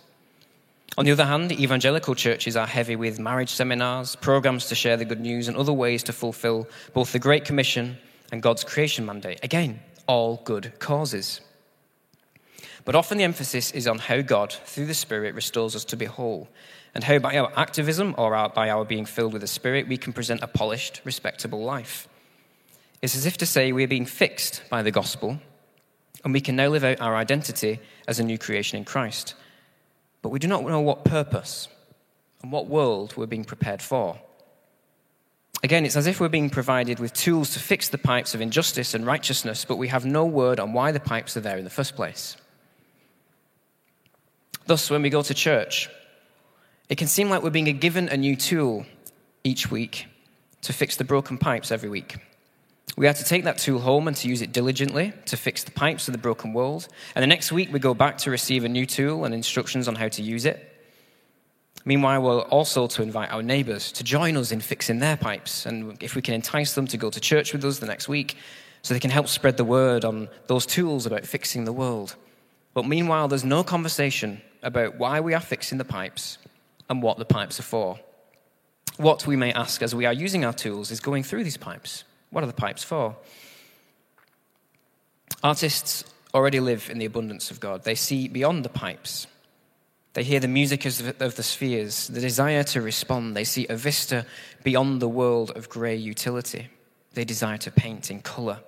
On 0.96 1.04
the 1.04 1.10
other 1.10 1.24
hand, 1.24 1.50
evangelical 1.50 2.14
churches 2.14 2.56
are 2.56 2.68
heavy 2.68 2.94
with 2.94 3.18
marriage 3.18 3.50
seminars, 3.50 4.14
programs 4.14 4.66
to 4.66 4.76
share 4.76 4.96
the 4.96 5.04
good 5.04 5.18
news, 5.18 5.48
and 5.48 5.56
other 5.56 5.72
ways 5.72 6.04
to 6.04 6.12
fulfill 6.12 6.68
both 6.92 7.10
the 7.10 7.18
Great 7.18 7.44
Commission 7.44 7.98
and 8.30 8.40
God's 8.40 8.62
creation 8.62 9.04
mandate. 9.04 9.40
Again, 9.42 9.80
all 10.06 10.40
good 10.44 10.78
causes. 10.78 11.40
But 12.84 12.94
often 12.94 13.18
the 13.18 13.24
emphasis 13.24 13.72
is 13.72 13.88
on 13.88 13.98
how 13.98 14.20
God, 14.20 14.52
through 14.52 14.86
the 14.86 14.94
Spirit, 14.94 15.34
restores 15.34 15.74
us 15.74 15.84
to 15.86 15.96
be 15.96 16.04
whole, 16.04 16.48
and 16.94 17.02
how 17.02 17.18
by 17.18 17.36
our 17.36 17.52
activism 17.56 18.14
or 18.16 18.48
by 18.50 18.70
our 18.70 18.84
being 18.84 19.06
filled 19.06 19.32
with 19.32 19.42
the 19.42 19.48
Spirit, 19.48 19.88
we 19.88 19.96
can 19.96 20.12
present 20.12 20.40
a 20.42 20.46
polished, 20.46 21.00
respectable 21.02 21.64
life. 21.64 22.06
It's 23.04 23.16
as 23.16 23.26
if 23.26 23.36
to 23.36 23.44
say 23.44 23.70
we're 23.70 23.86
being 23.86 24.06
fixed 24.06 24.62
by 24.70 24.80
the 24.80 24.90
gospel, 24.90 25.38
and 26.24 26.32
we 26.32 26.40
can 26.40 26.56
now 26.56 26.68
live 26.68 26.84
out 26.84 27.02
our 27.02 27.14
identity 27.14 27.78
as 28.08 28.18
a 28.18 28.24
new 28.24 28.38
creation 28.38 28.78
in 28.78 28.86
Christ. 28.86 29.34
But 30.22 30.30
we 30.30 30.38
do 30.38 30.48
not 30.48 30.64
know 30.64 30.80
what 30.80 31.04
purpose 31.04 31.68
and 32.40 32.50
what 32.50 32.66
world 32.66 33.14
we're 33.14 33.26
being 33.26 33.44
prepared 33.44 33.82
for. 33.82 34.18
Again, 35.62 35.84
it's 35.84 35.96
as 35.96 36.06
if 36.06 36.18
we're 36.18 36.30
being 36.30 36.48
provided 36.48 36.98
with 36.98 37.12
tools 37.12 37.50
to 37.50 37.58
fix 37.58 37.90
the 37.90 37.98
pipes 37.98 38.34
of 38.34 38.40
injustice 38.40 38.94
and 38.94 39.04
righteousness, 39.04 39.66
but 39.66 39.76
we 39.76 39.88
have 39.88 40.06
no 40.06 40.24
word 40.24 40.58
on 40.58 40.72
why 40.72 40.90
the 40.90 40.98
pipes 40.98 41.36
are 41.36 41.42
there 41.42 41.58
in 41.58 41.64
the 41.64 41.68
first 41.68 41.96
place. 41.96 42.38
Thus, 44.64 44.88
when 44.88 45.02
we 45.02 45.10
go 45.10 45.20
to 45.20 45.34
church, 45.34 45.90
it 46.88 46.96
can 46.96 47.08
seem 47.08 47.28
like 47.28 47.42
we're 47.42 47.50
being 47.50 47.76
given 47.76 48.08
a 48.08 48.16
new 48.16 48.34
tool 48.34 48.86
each 49.44 49.70
week 49.70 50.06
to 50.62 50.72
fix 50.72 50.96
the 50.96 51.04
broken 51.04 51.36
pipes 51.36 51.70
every 51.70 51.90
week. 51.90 52.16
We 52.96 53.08
are 53.08 53.12
to 53.12 53.24
take 53.24 53.44
that 53.44 53.58
tool 53.58 53.80
home 53.80 54.06
and 54.06 54.16
to 54.18 54.28
use 54.28 54.40
it 54.40 54.52
diligently 54.52 55.12
to 55.26 55.36
fix 55.36 55.64
the 55.64 55.72
pipes 55.72 56.06
of 56.06 56.12
the 56.12 56.18
broken 56.18 56.52
world. 56.52 56.86
And 57.14 57.22
the 57.22 57.26
next 57.26 57.50
week, 57.50 57.72
we 57.72 57.80
go 57.80 57.92
back 57.92 58.18
to 58.18 58.30
receive 58.30 58.64
a 58.64 58.68
new 58.68 58.86
tool 58.86 59.24
and 59.24 59.34
instructions 59.34 59.88
on 59.88 59.96
how 59.96 60.08
to 60.08 60.22
use 60.22 60.44
it. 60.44 60.70
Meanwhile, 61.84 62.22
we're 62.22 62.40
also 62.42 62.86
to 62.86 63.02
invite 63.02 63.30
our 63.30 63.42
neighbors 63.42 63.92
to 63.92 64.04
join 64.04 64.36
us 64.36 64.52
in 64.52 64.60
fixing 64.60 65.00
their 65.00 65.16
pipes. 65.16 65.66
And 65.66 66.00
if 66.02 66.14
we 66.14 66.22
can 66.22 66.34
entice 66.34 66.74
them 66.74 66.86
to 66.86 66.96
go 66.96 67.10
to 67.10 67.20
church 67.20 67.52
with 67.52 67.64
us 67.64 67.78
the 67.78 67.86
next 67.86 68.08
week, 68.08 68.36
so 68.82 68.94
they 68.94 69.00
can 69.00 69.10
help 69.10 69.28
spread 69.28 69.56
the 69.56 69.64
word 69.64 70.04
on 70.04 70.28
those 70.46 70.66
tools 70.66 71.06
about 71.06 71.26
fixing 71.26 71.64
the 71.64 71.72
world. 71.72 72.16
But 72.74 72.86
meanwhile, 72.86 73.28
there's 73.28 73.44
no 73.44 73.64
conversation 73.64 74.40
about 74.62 74.98
why 74.98 75.20
we 75.20 75.34
are 75.34 75.40
fixing 75.40 75.78
the 75.78 75.84
pipes 75.84 76.38
and 76.88 77.02
what 77.02 77.18
the 77.18 77.24
pipes 77.24 77.58
are 77.58 77.64
for. 77.64 77.98
What 78.98 79.26
we 79.26 79.36
may 79.36 79.52
ask 79.52 79.82
as 79.82 79.94
we 79.94 80.04
are 80.04 80.12
using 80.12 80.44
our 80.44 80.52
tools 80.52 80.90
is 80.90 81.00
going 81.00 81.22
through 81.22 81.44
these 81.44 81.56
pipes. 81.56 82.04
What 82.34 82.42
are 82.42 82.48
the 82.48 82.52
pipes 82.52 82.82
for? 82.82 83.14
Artists 85.44 86.02
already 86.34 86.58
live 86.58 86.90
in 86.90 86.98
the 86.98 87.04
abundance 87.04 87.52
of 87.52 87.60
God. 87.60 87.84
They 87.84 87.94
see 87.94 88.26
beyond 88.26 88.64
the 88.64 88.70
pipes. 88.70 89.28
They 90.14 90.24
hear 90.24 90.40
the 90.40 90.48
music 90.48 90.84
of 90.84 91.36
the 91.36 91.42
spheres, 91.44 92.08
the 92.08 92.20
desire 92.20 92.64
to 92.64 92.82
respond. 92.82 93.36
They 93.36 93.44
see 93.44 93.68
a 93.68 93.76
vista 93.76 94.26
beyond 94.64 95.00
the 95.00 95.08
world 95.08 95.52
of 95.52 95.68
grey 95.68 95.94
utility. 95.94 96.70
They 97.12 97.24
desire 97.24 97.58
to 97.58 97.70
paint 97.70 98.10
in 98.10 98.20
colour. 98.20 98.58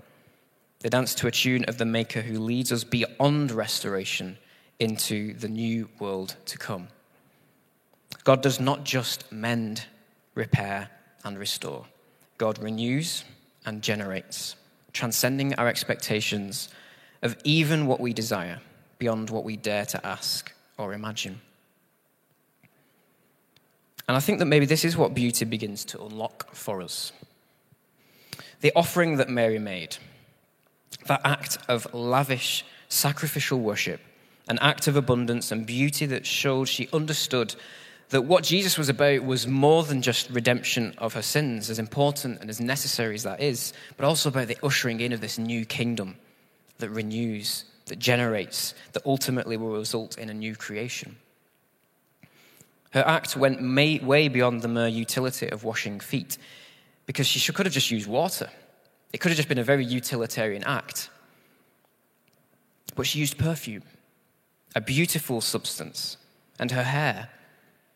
They 0.79 0.89
dance 0.89 1.13
to 1.17 1.27
a 1.27 1.33
tune 1.33 1.65
of 1.65 1.77
the 1.77 1.85
Maker 1.85 2.21
who 2.21 2.39
leads 2.39 2.71
us 2.71 2.85
beyond 2.85 3.51
restoration 3.51 4.39
into 4.79 5.35
the 5.35 5.49
new 5.49 5.89
world 5.99 6.37
to 6.45 6.57
come. 6.57 6.87
God 8.23 8.43
does 8.43 8.61
not 8.61 8.85
just 8.85 9.33
mend, 9.33 9.87
repair, 10.37 10.89
and 11.25 11.37
restore, 11.37 11.87
God 12.39 12.61
renews 12.61 13.25
and 13.67 13.83
generates, 13.83 14.57
transcending 14.93 15.55
our 15.55 15.69
expectations 15.69 16.69
of 17.23 17.37
even 17.45 17.87
what 17.87 18.01
we 18.01 18.13
desire 18.13 18.61
beyond 18.99 19.29
what 19.29 19.45
we 19.45 19.57
dare 19.57 19.85
to 19.85 20.07
ask 20.07 20.53
or 20.79 20.95
imagine. 20.95 21.41
And 24.09 24.17
I 24.17 24.21
think 24.21 24.39
that 24.39 24.47
maybe 24.47 24.67
this 24.67 24.85
is 24.85 24.97
what 24.97 25.15
beauty 25.15 25.45
begins 25.45 25.85
to 25.87 26.03
unlock 26.03 26.55
for 26.55 26.81
us. 26.81 27.13
The 28.61 28.73
offering 28.75 29.17
that 29.17 29.29
Mary 29.29 29.59
made, 29.59 29.97
that 31.07 31.21
act 31.25 31.59
of 31.69 31.93
lavish 31.93 32.65
sacrificial 32.89 33.61
worship, 33.61 34.01
an 34.49 34.59
act 34.61 34.87
of 34.87 34.97
abundance 34.97 35.51
and 35.51 35.67
beauty 35.67 36.07
that 36.07 36.25
showed 36.25 36.69
she 36.69 36.89
understood 36.93 37.57
that 38.11 38.23
what 38.23 38.45
Jesus 38.45 38.79
was 38.79 38.89
about 38.89 39.25
was 39.25 39.47
more 39.47 39.83
than 39.83 40.01
just 40.01 40.31
redemption 40.31 40.95
of 40.99 41.15
her 41.15 41.23
sins, 41.23 41.71
as 41.71 41.79
important 41.79 42.41
and 42.41 42.49
as 42.49 42.61
necessary 42.61 43.15
as 43.15 43.25
that 43.25 43.41
is, 43.41 43.73
but 43.97 44.07
also 44.07 44.29
about 44.29 44.49
the 44.49 44.59
ushering 44.63 45.01
in 45.01 45.13
of 45.13 45.21
this 45.21 45.39
new 45.39 45.65
kingdom 45.65 46.17
that 46.79 46.91
renews, 46.91 47.65
that 47.87 47.99
generates, 47.99 48.75
that 48.93 49.05
ultimately 49.07 49.57
will 49.57 49.73
result 49.73 50.19
in 50.19 50.31
a 50.31 50.35
new 50.35 50.55
creation. 50.55 51.17
Her 52.93 53.07
act 53.07 53.37
went 53.37 53.61
way 53.61 54.29
beyond 54.29 54.63
the 54.63 54.69
mere 54.69 54.89
utility 54.89 55.49
of 55.49 55.65
washing 55.65 55.99
feet, 55.99 56.39
because 57.07 57.27
she 57.27 57.53
could 57.53 57.67
have 57.67 57.73
just 57.73 57.91
used 57.91 58.09
water. 58.09 58.51
It 59.13 59.19
could 59.19 59.31
have 59.31 59.37
just 59.37 59.49
been 59.49 59.59
a 59.59 59.65
very 59.65 59.85
utilitarian 59.85 60.63
act. 60.65 61.11
But 62.95 63.07
she 63.07 63.19
used 63.19 63.37
perfume, 63.37 63.83
a 64.75 64.81
beautiful 64.81 65.41
substance, 65.41 66.17
and 66.59 66.71
her 66.71 66.85
hair 66.85 67.31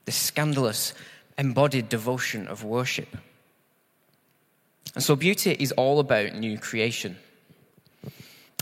this 0.04 0.16
scandalous, 0.16 0.94
embodied 1.38 1.88
devotion 1.88 2.46
of 2.48 2.64
worship. 2.64 3.16
And 4.94 5.04
so, 5.04 5.14
beauty 5.14 5.56
is 5.58 5.72
all 5.72 6.00
about 6.00 6.34
new 6.34 6.58
creation. 6.58 7.16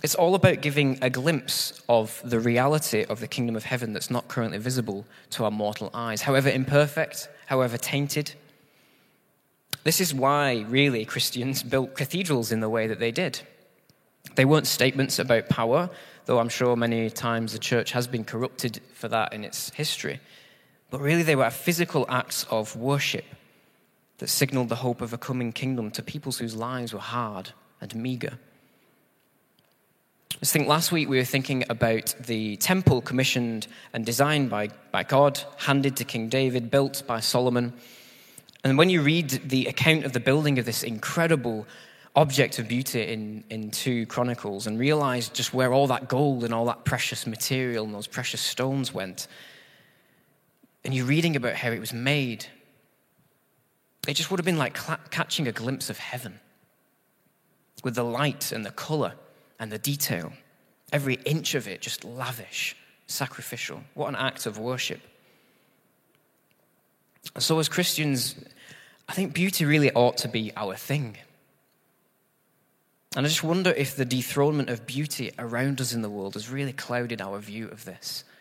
It's 0.02 0.14
all 0.14 0.34
about 0.36 0.60
giving 0.60 0.98
a 1.02 1.10
glimpse 1.10 1.82
of 1.88 2.20
the 2.24 2.38
reality 2.38 3.04
of 3.04 3.18
the 3.18 3.26
kingdom 3.26 3.56
of 3.56 3.64
heaven 3.64 3.92
that's 3.92 4.10
not 4.10 4.28
currently 4.28 4.58
visible 4.58 5.04
to 5.30 5.44
our 5.44 5.50
mortal 5.50 5.90
eyes, 5.92 6.22
however 6.22 6.48
imperfect, 6.48 7.28
however 7.46 7.76
tainted. 7.76 8.34
This 9.82 10.00
is 10.00 10.14
why, 10.14 10.64
really, 10.68 11.04
Christians 11.04 11.62
built 11.62 11.96
cathedrals 11.96 12.52
in 12.52 12.60
the 12.60 12.68
way 12.68 12.86
that 12.86 13.00
they 13.00 13.10
did. 13.10 13.40
They 14.34 14.44
weren't 14.44 14.66
statements 14.66 15.18
about 15.18 15.48
power, 15.48 15.90
though 16.26 16.38
I'm 16.38 16.48
sure 16.48 16.76
many 16.76 17.10
times 17.10 17.52
the 17.52 17.58
church 17.58 17.90
has 17.92 18.06
been 18.06 18.24
corrupted 18.24 18.80
for 18.94 19.08
that 19.08 19.32
in 19.32 19.44
its 19.44 19.70
history. 19.70 20.20
But 20.90 21.00
really, 21.00 21.22
they 21.22 21.36
were 21.36 21.50
physical 21.50 22.06
acts 22.08 22.46
of 22.50 22.74
worship 22.76 23.24
that 24.18 24.28
signaled 24.28 24.68
the 24.68 24.76
hope 24.76 25.00
of 25.00 25.12
a 25.12 25.18
coming 25.18 25.52
kingdom 25.52 25.90
to 25.92 26.02
peoples 26.02 26.38
whose 26.38 26.56
lives 26.56 26.92
were 26.92 27.00
hard 27.00 27.52
and 27.80 27.94
meager. 27.94 28.38
I 30.40 30.46
think 30.46 30.68
last 30.68 30.92
week 30.92 31.08
we 31.08 31.18
were 31.18 31.24
thinking 31.24 31.64
about 31.68 32.14
the 32.20 32.56
temple 32.56 33.00
commissioned 33.00 33.66
and 33.92 34.06
designed 34.06 34.50
by, 34.50 34.68
by 34.92 35.02
God, 35.02 35.40
handed 35.56 35.96
to 35.96 36.04
King 36.04 36.28
David, 36.28 36.70
built 36.70 37.02
by 37.06 37.20
Solomon. 37.20 37.72
And 38.62 38.78
when 38.78 38.88
you 38.88 39.02
read 39.02 39.30
the 39.30 39.66
account 39.66 40.04
of 40.04 40.12
the 40.12 40.20
building 40.20 40.58
of 40.58 40.64
this 40.64 40.84
incredible 40.84 41.66
object 42.14 42.58
of 42.58 42.68
beauty 42.68 43.02
in, 43.02 43.42
in 43.50 43.70
2 43.70 44.06
Chronicles 44.06 44.66
and 44.66 44.78
realize 44.78 45.28
just 45.28 45.54
where 45.54 45.72
all 45.72 45.88
that 45.88 46.08
gold 46.08 46.44
and 46.44 46.54
all 46.54 46.66
that 46.66 46.84
precious 46.84 47.26
material 47.26 47.84
and 47.84 47.94
those 47.94 48.06
precious 48.06 48.40
stones 48.40 48.94
went, 48.94 49.26
and 50.88 50.96
you're 50.96 51.04
reading 51.04 51.36
about 51.36 51.54
how 51.54 51.70
it 51.70 51.80
was 51.80 51.92
made, 51.92 52.46
it 54.08 54.14
just 54.14 54.30
would 54.30 54.40
have 54.40 54.46
been 54.46 54.56
like 54.56 54.78
cl- 54.78 54.98
catching 55.10 55.46
a 55.46 55.52
glimpse 55.52 55.90
of 55.90 55.98
heaven 55.98 56.40
with 57.84 57.94
the 57.94 58.02
light 58.02 58.52
and 58.52 58.64
the 58.64 58.70
color 58.70 59.12
and 59.60 59.70
the 59.70 59.76
detail. 59.76 60.32
Every 60.90 61.16
inch 61.26 61.54
of 61.54 61.68
it 61.68 61.82
just 61.82 62.04
lavish, 62.04 62.74
sacrificial. 63.06 63.82
What 63.92 64.08
an 64.08 64.16
act 64.16 64.46
of 64.46 64.58
worship. 64.58 65.02
So, 67.36 67.58
as 67.58 67.68
Christians, 67.68 68.36
I 69.10 69.12
think 69.12 69.34
beauty 69.34 69.66
really 69.66 69.92
ought 69.92 70.16
to 70.16 70.28
be 70.28 70.52
our 70.56 70.74
thing. 70.74 71.18
And 73.14 73.26
I 73.26 73.28
just 73.28 73.44
wonder 73.44 73.72
if 73.72 73.94
the 73.94 74.06
dethronement 74.06 74.70
of 74.70 74.86
beauty 74.86 75.32
around 75.38 75.82
us 75.82 75.92
in 75.92 76.00
the 76.00 76.08
world 76.08 76.32
has 76.32 76.48
really 76.48 76.72
clouded 76.72 77.20
our 77.20 77.40
view 77.40 77.68
of 77.68 77.84
this. 77.84 78.24
And 78.24 78.34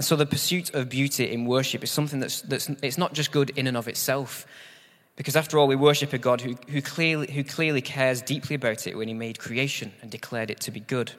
so 0.00 0.16
the 0.16 0.26
pursuit 0.26 0.74
of 0.74 0.88
beauty 0.88 1.30
in 1.30 1.46
worship 1.46 1.84
is 1.84 1.90
something 1.90 2.18
that's, 2.18 2.40
that's 2.42 2.68
it's 2.82 2.98
not 2.98 3.12
just 3.12 3.30
good 3.30 3.50
in 3.50 3.66
and 3.66 3.76
of 3.76 3.86
itself. 3.86 4.46
Because 5.16 5.36
after 5.36 5.58
all, 5.58 5.68
we 5.68 5.76
worship 5.76 6.12
a 6.12 6.18
God 6.18 6.40
who, 6.40 6.56
who, 6.68 6.82
clearly, 6.82 7.30
who 7.30 7.44
clearly 7.44 7.80
cares 7.80 8.20
deeply 8.20 8.56
about 8.56 8.88
it 8.88 8.96
when 8.96 9.06
he 9.06 9.14
made 9.14 9.38
creation 9.38 9.92
and 10.02 10.10
declared 10.10 10.50
it 10.50 10.58
to 10.60 10.72
be 10.72 10.80
good. 10.80 11.12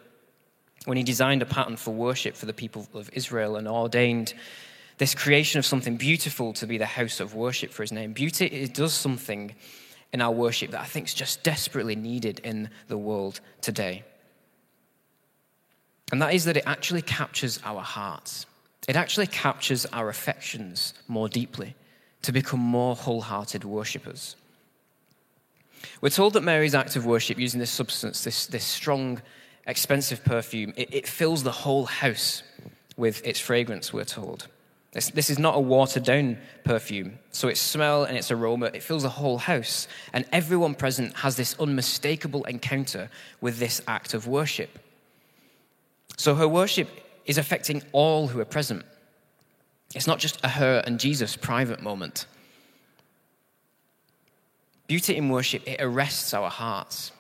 When 0.84 0.98
he 0.98 1.04
designed 1.04 1.42
a 1.42 1.46
pattern 1.46 1.78
for 1.78 1.92
worship 1.92 2.36
for 2.36 2.46
the 2.46 2.54
people 2.54 2.88
of 2.94 3.10
Israel 3.14 3.56
and 3.56 3.68
ordained 3.68 4.34
this 4.98 5.16
creation 5.16 5.60
of 5.60 5.66
something 5.66 5.96
beautiful 5.96 6.54
to 6.54 6.68
be 6.68 6.78
the 6.78 6.86
house 6.86 7.20
of 7.20 7.34
worship 7.34 7.72
for 7.72 7.84
his 7.84 7.92
name. 7.92 8.14
Beauty 8.14 8.46
it 8.46 8.74
does 8.74 8.94
something 8.94 9.56
in 10.12 10.22
our 10.22 10.32
worship 10.32 10.72
that 10.72 10.82
I 10.82 10.86
think 10.86 11.08
is 11.08 11.14
just 11.14 11.44
desperately 11.44 11.96
needed 11.96 12.40
in 12.44 12.70
the 12.88 12.98
world 12.98 13.40
today. 13.62 14.04
And 16.12 16.22
that 16.22 16.34
is 16.34 16.46
that 16.46 16.58
it 16.58 16.64
actually 16.66 17.02
captures 17.02 17.60
our 17.64 17.82
hearts. 17.82 18.46
It 18.88 18.96
actually 18.96 19.28
captures 19.28 19.86
our 19.88 20.10
affections 20.10 20.94
more 21.08 21.28
deeply 21.28 21.76
to 22.22 22.32
become 22.32 22.60
more 22.60 22.96
wholehearted 22.96 23.64
worshippers. 23.64 24.36
We're 26.02 26.10
told 26.10 26.34
that 26.34 26.42
Mary's 26.42 26.76
act 26.76 26.96
of 26.96 27.06
worship 27.06 27.38
using 27.38 27.60
this 27.60 27.72
substance, 27.72 28.24
this, 28.24 28.48
this 28.48 28.64
strong, 28.64 29.22
expensive 29.68 30.24
perfume, 30.24 30.74
it, 30.76 30.94
it 30.94 31.08
fills 31.08 31.44
the 31.44 31.52
whole 31.52 31.86
house 31.86 32.44
with 32.98 33.26
its 33.26 33.40
fragrance, 33.40 33.92
we're 33.92 34.06
told. 34.06 34.48
This, 34.94 35.10
this 35.10 35.30
is 35.30 35.38
not 35.38 35.58
a 35.58 35.60
watered 35.60 36.04
down 36.04 36.38
perfume. 36.64 37.20
So 37.32 37.50
its 37.50 37.60
smell 37.60 38.06
and 38.06 38.18
its 38.18 38.32
aroma, 38.32 38.68
it 38.68 38.82
fills 38.82 39.04
the 39.04 39.10
whole 39.10 39.38
house. 39.38 39.90
And 40.14 40.26
everyone 40.32 40.74
present 40.74 41.18
has 41.18 41.36
this 41.36 41.54
unmistakable 41.60 42.46
encounter 42.46 43.10
with 43.42 43.60
this 43.60 43.82
act 43.88 44.14
of 44.14 44.26
worship. 44.26 44.80
So 46.16 46.36
her 46.36 46.48
worship 46.48 46.88
is 47.26 47.38
affecting 47.38 47.82
all 47.92 48.28
who 48.28 48.40
are 48.40 48.46
present. 48.46 48.84
It's 49.94 50.08
not 50.08 50.20
just 50.20 50.44
a 50.44 50.50
her 50.50 50.84
and 50.86 51.00
Jesus 51.00 51.36
private 51.36 51.82
moment. 51.82 52.26
Beauty 54.88 55.16
in 55.16 55.30
worship, 55.30 55.68
it 55.68 55.82
arrests 55.82 56.34
our 56.34 56.50
hearts. 56.50 57.12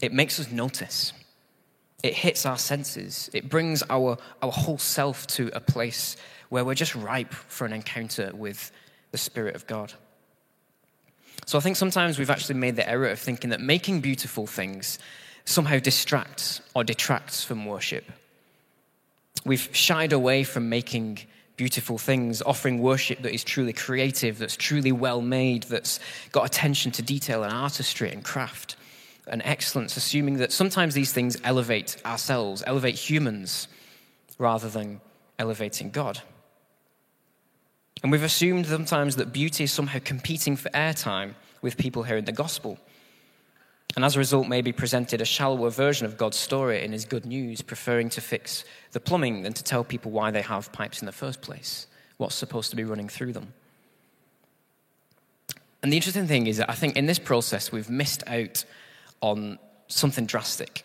It 0.00 0.12
makes 0.12 0.38
us 0.38 0.50
notice. 0.50 1.12
It 2.02 2.14
hits 2.14 2.46
our 2.46 2.58
senses. 2.58 3.28
It 3.32 3.48
brings 3.48 3.82
our, 3.90 4.18
our 4.40 4.52
whole 4.52 4.78
self 4.78 5.26
to 5.28 5.50
a 5.52 5.60
place 5.60 6.16
where 6.48 6.64
we're 6.64 6.74
just 6.74 6.94
ripe 6.94 7.34
for 7.34 7.66
an 7.66 7.72
encounter 7.72 8.30
with 8.34 8.70
the 9.10 9.18
Spirit 9.18 9.56
of 9.56 9.66
God. 9.66 9.92
So 11.46 11.58
I 11.58 11.60
think 11.60 11.76
sometimes 11.76 12.18
we've 12.18 12.30
actually 12.30 12.56
made 12.56 12.76
the 12.76 12.88
error 12.88 13.08
of 13.08 13.18
thinking 13.18 13.50
that 13.50 13.60
making 13.60 14.00
beautiful 14.00 14.46
things 14.46 14.98
somehow 15.44 15.78
distracts 15.78 16.60
or 16.74 16.84
detracts 16.84 17.42
from 17.42 17.64
worship. 17.64 18.04
We've 19.44 19.68
shied 19.72 20.12
away 20.12 20.44
from 20.44 20.68
making 20.68 21.20
beautiful 21.56 21.98
things, 21.98 22.40
offering 22.42 22.78
worship 22.78 23.22
that 23.22 23.34
is 23.34 23.42
truly 23.44 23.72
creative, 23.72 24.38
that's 24.38 24.56
truly 24.56 24.92
well 24.92 25.20
made, 25.20 25.64
that's 25.64 26.00
got 26.32 26.46
attention 26.46 26.92
to 26.92 27.02
detail 27.02 27.42
and 27.42 27.52
artistry 27.52 28.10
and 28.10 28.24
craft 28.24 28.76
and 29.26 29.42
excellence, 29.44 29.96
assuming 29.96 30.38
that 30.38 30.52
sometimes 30.52 30.94
these 30.94 31.12
things 31.12 31.36
elevate 31.44 31.96
ourselves, 32.06 32.62
elevate 32.66 32.94
humans, 32.94 33.68
rather 34.38 34.68
than 34.68 35.00
elevating 35.38 35.90
God. 35.90 36.20
And 38.02 38.12
we've 38.12 38.22
assumed 38.22 38.66
sometimes 38.66 39.16
that 39.16 39.32
beauty 39.32 39.64
is 39.64 39.72
somehow 39.72 39.98
competing 40.04 40.56
for 40.56 40.70
airtime 40.70 41.34
with 41.62 41.76
people 41.76 42.04
hearing 42.04 42.24
the 42.24 42.32
gospel. 42.32 42.78
And 43.96 44.04
as 44.04 44.16
a 44.16 44.18
result, 44.18 44.48
maybe 44.48 44.70
presented 44.70 45.20
a 45.20 45.24
shallower 45.24 45.70
version 45.70 46.06
of 46.06 46.16
God's 46.16 46.36
story 46.36 46.84
in 46.84 46.92
his 46.92 47.04
good 47.04 47.26
news, 47.26 47.62
preferring 47.62 48.10
to 48.10 48.20
fix 48.20 48.64
the 48.92 49.00
plumbing 49.00 49.42
than 49.42 49.54
to 49.54 49.64
tell 49.64 49.82
people 49.82 50.10
why 50.10 50.30
they 50.30 50.42
have 50.42 50.72
pipes 50.72 51.00
in 51.00 51.06
the 51.06 51.12
first 51.12 51.40
place, 51.40 51.86
what's 52.16 52.34
supposed 52.34 52.70
to 52.70 52.76
be 52.76 52.84
running 52.84 53.08
through 53.08 53.32
them. 53.32 53.52
And 55.82 55.92
the 55.92 55.96
interesting 55.96 56.26
thing 56.26 56.46
is 56.46 56.58
that 56.58 56.70
I 56.70 56.74
think 56.74 56.96
in 56.96 57.06
this 57.06 57.18
process, 57.18 57.72
we've 57.72 57.90
missed 57.90 58.22
out 58.26 58.64
on 59.20 59.58
something 59.88 60.26
drastic 60.26 60.84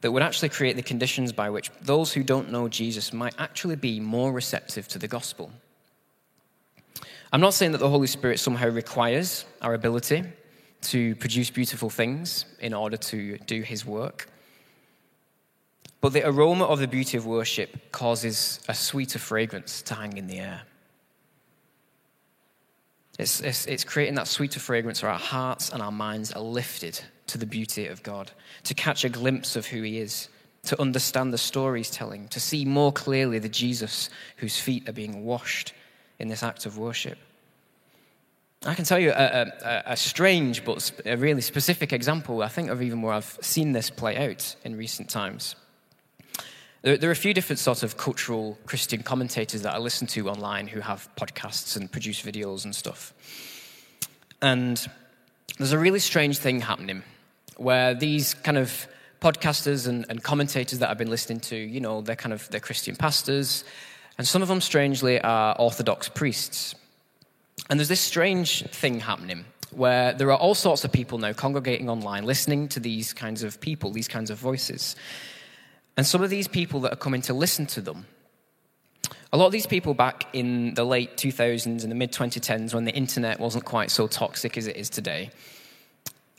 that 0.00 0.12
would 0.12 0.22
actually 0.22 0.50
create 0.50 0.76
the 0.76 0.82
conditions 0.82 1.32
by 1.32 1.50
which 1.50 1.70
those 1.80 2.12
who 2.12 2.22
don't 2.22 2.52
know 2.52 2.68
Jesus 2.68 3.12
might 3.12 3.34
actually 3.38 3.76
be 3.76 3.98
more 3.98 4.32
receptive 4.32 4.86
to 4.88 4.98
the 4.98 5.08
gospel. 5.08 5.50
I'm 7.32 7.40
not 7.40 7.54
saying 7.54 7.72
that 7.72 7.78
the 7.78 7.90
Holy 7.90 8.06
Spirit 8.06 8.38
somehow 8.38 8.68
requires 8.68 9.44
our 9.60 9.74
ability 9.74 10.24
to 10.90 11.14
produce 11.16 11.50
beautiful 11.50 11.90
things 11.90 12.44
in 12.60 12.74
order 12.74 12.96
to 12.96 13.38
do 13.38 13.62
his 13.62 13.84
work. 13.84 14.28
But 16.00 16.12
the 16.12 16.26
aroma 16.26 16.64
of 16.64 16.78
the 16.78 16.88
beauty 16.88 17.16
of 17.16 17.26
worship 17.26 17.90
causes 17.90 18.60
a 18.68 18.74
sweeter 18.74 19.18
fragrance 19.18 19.82
to 19.82 19.94
hang 19.94 20.16
in 20.16 20.26
the 20.26 20.38
air. 20.38 20.62
It's, 23.18 23.40
it's, 23.40 23.66
it's, 23.66 23.82
creating 23.82 24.16
that 24.16 24.28
sweeter 24.28 24.60
fragrance 24.60 25.02
where 25.02 25.10
our 25.10 25.18
hearts 25.18 25.70
and 25.70 25.82
our 25.82 25.90
minds 25.90 26.32
are 26.32 26.42
lifted 26.42 27.00
to 27.28 27.38
the 27.38 27.46
beauty 27.46 27.86
of 27.86 28.02
God, 28.02 28.30
to 28.64 28.74
catch 28.74 29.04
a 29.04 29.08
glimpse 29.08 29.56
of 29.56 29.66
who 29.66 29.82
He 29.82 29.98
is, 29.98 30.28
to 30.64 30.80
understand 30.80 31.32
the 31.32 31.38
story 31.38 31.80
He's 31.80 31.90
telling, 31.90 32.28
to 32.28 32.40
see 32.40 32.64
more 32.66 32.92
clearly 32.92 33.38
the 33.38 33.48
Jesus 33.48 34.10
whose 34.36 34.60
feet 34.60 34.86
are 34.88 34.92
being 34.92 35.24
washed 35.24 35.72
in 36.18 36.28
this 36.28 36.42
act 36.42 36.66
of 36.66 36.76
worship. 36.76 37.18
I 38.66 38.74
can 38.74 38.84
tell 38.84 38.98
you 38.98 39.10
a, 39.10 39.52
a, 39.62 39.82
a, 39.92 39.96
strange 39.96 40.64
but 40.64 40.90
a 41.04 41.16
really 41.16 41.40
specific 41.40 41.92
example, 41.92 42.42
I 42.42 42.48
think, 42.48 42.68
of 42.68 42.82
even 42.82 43.00
where 43.00 43.12
I've 43.12 43.38
seen 43.40 43.72
this 43.72 43.90
play 43.90 44.16
out 44.16 44.56
in 44.64 44.76
recent 44.76 45.08
times. 45.08 45.54
There, 46.82 46.96
there, 46.96 47.08
are 47.08 47.12
a 47.12 47.16
few 47.16 47.32
different 47.32 47.60
sorts 47.60 47.84
of 47.84 47.96
cultural 47.96 48.58
Christian 48.66 49.04
commentators 49.04 49.62
that 49.62 49.72
I 49.72 49.78
listen 49.78 50.08
to 50.08 50.28
online 50.28 50.66
who 50.66 50.80
have 50.80 51.08
podcasts 51.16 51.76
and 51.76 51.90
produce 51.90 52.20
videos 52.22 52.64
and 52.64 52.74
stuff. 52.74 53.14
And 54.42 54.84
there's 55.58 55.72
a 55.72 55.78
really 55.78 56.00
strange 56.00 56.38
thing 56.38 56.60
happening 56.60 57.04
where 57.56 57.94
these 57.94 58.34
kind 58.34 58.58
of 58.58 58.88
podcasters 59.20 59.86
and, 59.86 60.04
and 60.08 60.22
commentators 60.22 60.80
that 60.80 60.90
I've 60.90 60.98
been 60.98 61.10
listening 61.10 61.38
to, 61.40 61.56
you 61.56 61.80
know, 61.80 62.00
they're 62.00 62.16
kind 62.16 62.32
of 62.32 62.48
they're 62.50 62.60
Christian 62.60 62.96
pastors, 62.96 63.64
and 64.18 64.26
some 64.26 64.42
of 64.42 64.48
them, 64.48 64.60
strangely, 64.60 65.20
are 65.20 65.54
Orthodox 65.56 66.08
priests. 66.08 66.74
And 67.68 67.78
there's 67.78 67.88
this 67.88 68.00
strange 68.00 68.64
thing 68.70 69.00
happening 69.00 69.44
where 69.72 70.12
there 70.12 70.30
are 70.30 70.38
all 70.38 70.54
sorts 70.54 70.84
of 70.84 70.92
people 70.92 71.18
now 71.18 71.32
congregating 71.32 71.90
online, 71.90 72.24
listening 72.24 72.68
to 72.68 72.80
these 72.80 73.12
kinds 73.12 73.42
of 73.42 73.60
people, 73.60 73.90
these 73.90 74.08
kinds 74.08 74.30
of 74.30 74.38
voices. 74.38 74.96
And 75.96 76.06
some 76.06 76.22
of 76.22 76.30
these 76.30 76.48
people 76.48 76.80
that 76.80 76.92
are 76.92 76.96
coming 76.96 77.22
to 77.22 77.34
listen 77.34 77.66
to 77.66 77.80
them, 77.80 78.06
a 79.32 79.36
lot 79.36 79.46
of 79.46 79.52
these 79.52 79.66
people 79.66 79.92
back 79.92 80.26
in 80.32 80.74
the 80.74 80.84
late 80.84 81.16
2000s 81.16 81.82
and 81.82 81.90
the 81.90 81.94
mid 81.94 82.12
2010s, 82.12 82.72
when 82.72 82.84
the 82.84 82.94
internet 82.94 83.40
wasn't 83.40 83.64
quite 83.64 83.90
so 83.90 84.06
toxic 84.06 84.56
as 84.56 84.66
it 84.66 84.76
is 84.76 84.88
today, 84.88 85.30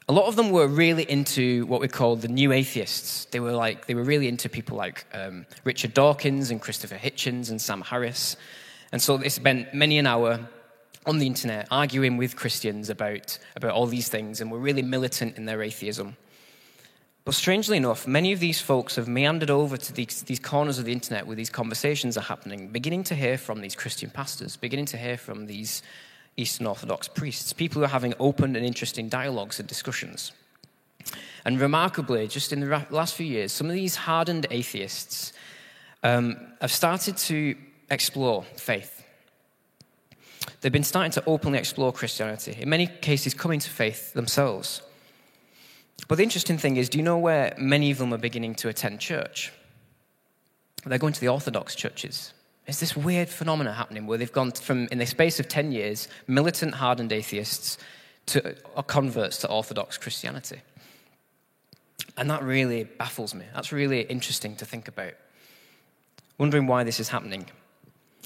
a 0.09 0.13
lot 0.13 0.27
of 0.27 0.37
them 0.37 0.51
were 0.51 0.67
really 0.67 1.03
into 1.03 1.65
what 1.65 1.81
we 1.81 1.89
call 1.89 2.15
the 2.15 2.29
new 2.29 2.53
atheists. 2.53 3.25
They 3.25 3.41
were 3.41 3.51
like 3.51 3.87
they 3.87 3.93
were 3.93 4.05
really 4.05 4.29
into 4.29 4.47
people 4.47 4.77
like 4.77 5.05
um, 5.13 5.45
Richard 5.65 5.93
Dawkins 5.93 6.49
and 6.49 6.61
Christopher 6.61 6.95
Hitchens 6.95 7.49
and 7.49 7.61
Sam 7.61 7.81
Harris, 7.81 8.37
and 8.93 9.01
so 9.01 9.17
they 9.17 9.27
spent 9.27 9.73
many 9.73 9.97
an 9.97 10.07
hour 10.07 10.47
on 11.07 11.17
the 11.17 11.25
internet 11.25 11.67
arguing 11.71 12.17
with 12.17 12.35
Christians 12.35 12.89
about 12.89 13.39
about 13.55 13.71
all 13.71 13.87
these 13.87 14.09
things, 14.09 14.41
and 14.41 14.51
were 14.51 14.59
really 14.59 14.83
militant 14.83 15.37
in 15.37 15.45
their 15.45 15.63
atheism. 15.63 16.17
But 17.27 17.35
strangely 17.35 17.75
enough, 17.75 18.07
many 18.07 18.31
of 18.31 18.39
these 18.39 18.61
folks 18.61 18.95
have 18.95 19.09
meandered 19.09 19.49
over 19.49 19.75
to 19.75 19.91
these, 19.91 20.21
these 20.21 20.39
corners 20.39 20.79
of 20.79 20.85
the 20.85 20.93
internet 20.93 21.27
where 21.27 21.35
these 21.35 21.49
conversations 21.49 22.15
are 22.15 22.21
happening, 22.21 22.69
beginning 22.69 23.03
to 23.03 23.15
hear 23.15 23.37
from 23.37 23.59
these 23.59 23.75
Christian 23.75 24.09
pastors, 24.09 24.55
beginning 24.55 24.85
to 24.85 24.97
hear 24.97 25.17
from 25.17 25.45
these 25.45 25.81
Eastern 26.37 26.67
Orthodox 26.67 27.09
priests, 27.09 27.51
people 27.51 27.81
who 27.81 27.85
are 27.85 27.89
having 27.89 28.13
open 28.17 28.55
and 28.55 28.65
interesting 28.65 29.09
dialogues 29.09 29.59
and 29.59 29.67
discussions. 29.67 30.31
And 31.43 31.59
remarkably, 31.59 32.29
just 32.29 32.53
in 32.53 32.61
the 32.61 32.85
last 32.91 33.15
few 33.15 33.25
years, 33.25 33.51
some 33.51 33.67
of 33.67 33.73
these 33.73 33.97
hardened 33.97 34.47
atheists 34.49 35.33
um, 36.03 36.37
have 36.61 36.71
started 36.71 37.17
to 37.17 37.57
explore 37.89 38.43
faith. 38.55 38.96
They've 40.61 40.71
been 40.71 40.83
starting 40.83 41.11
to 41.11 41.23
openly 41.25 41.59
explore 41.59 41.91
Christianity, 41.91 42.57
in 42.59 42.69
many 42.69 42.87
cases, 42.87 43.33
coming 43.33 43.59
to 43.59 43.69
faith 43.69 44.13
themselves. 44.13 44.81
But 46.07 46.15
the 46.15 46.23
interesting 46.23 46.57
thing 46.57 46.77
is, 46.77 46.89
do 46.89 46.97
you 46.97 47.03
know 47.03 47.17
where 47.17 47.53
many 47.57 47.91
of 47.91 47.97
them 47.97 48.13
are 48.13 48.17
beginning 48.17 48.55
to 48.55 48.69
attend 48.69 48.99
church? 48.99 49.51
They're 50.85 50.97
going 50.97 51.13
to 51.13 51.19
the 51.19 51.27
Orthodox 51.27 51.75
churches. 51.75 52.33
It's 52.65 52.79
this 52.79 52.95
weird 52.95 53.29
phenomenon 53.29 53.73
happening 53.73 54.07
where 54.07 54.17
they've 54.17 54.31
gone 54.31 54.51
from, 54.51 54.87
in 54.91 54.99
the 54.99 55.05
space 55.05 55.39
of 55.39 55.47
10 55.47 55.71
years, 55.71 56.07
militant, 56.27 56.75
hardened 56.75 57.11
atheists 57.11 57.77
to 58.27 58.55
converts 58.87 59.37
to 59.39 59.49
Orthodox 59.49 59.97
Christianity. 59.97 60.61
And 62.17 62.29
that 62.29 62.43
really 62.43 62.83
baffles 62.83 63.33
me. 63.33 63.45
That's 63.53 63.71
really 63.71 64.01
interesting 64.01 64.55
to 64.57 64.65
think 64.65 64.87
about. 64.87 65.13
Wondering 66.37 66.67
why 66.67 66.83
this 66.83 66.99
is 66.99 67.09
happening. 67.09 67.47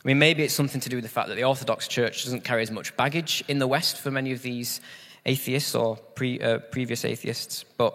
I 0.04 0.08
mean, 0.08 0.18
maybe 0.18 0.44
it's 0.44 0.54
something 0.54 0.82
to 0.82 0.90
do 0.90 0.98
with 0.98 1.04
the 1.04 1.10
fact 1.10 1.28
that 1.30 1.36
the 1.36 1.44
Orthodox 1.44 1.88
Church 1.88 2.24
doesn't 2.24 2.44
carry 2.44 2.64
as 2.64 2.72
much 2.72 2.96
baggage 2.98 3.44
in 3.48 3.60
the 3.60 3.68
West 3.68 3.98
for 3.98 4.10
many 4.10 4.32
of 4.32 4.42
these 4.42 4.82
atheists 5.26 5.76
or 5.76 5.96
pre, 5.96 6.40
uh, 6.40 6.58
previous 6.58 7.06
atheists. 7.06 7.64
But 7.78 7.94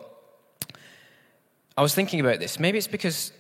I 1.77 1.83
was 1.83 1.95
thinking 1.95 2.21
about 2.21 2.39
this. 2.39 2.61
Maybe 2.61 2.79
it's 2.79 2.87
because 2.87 3.33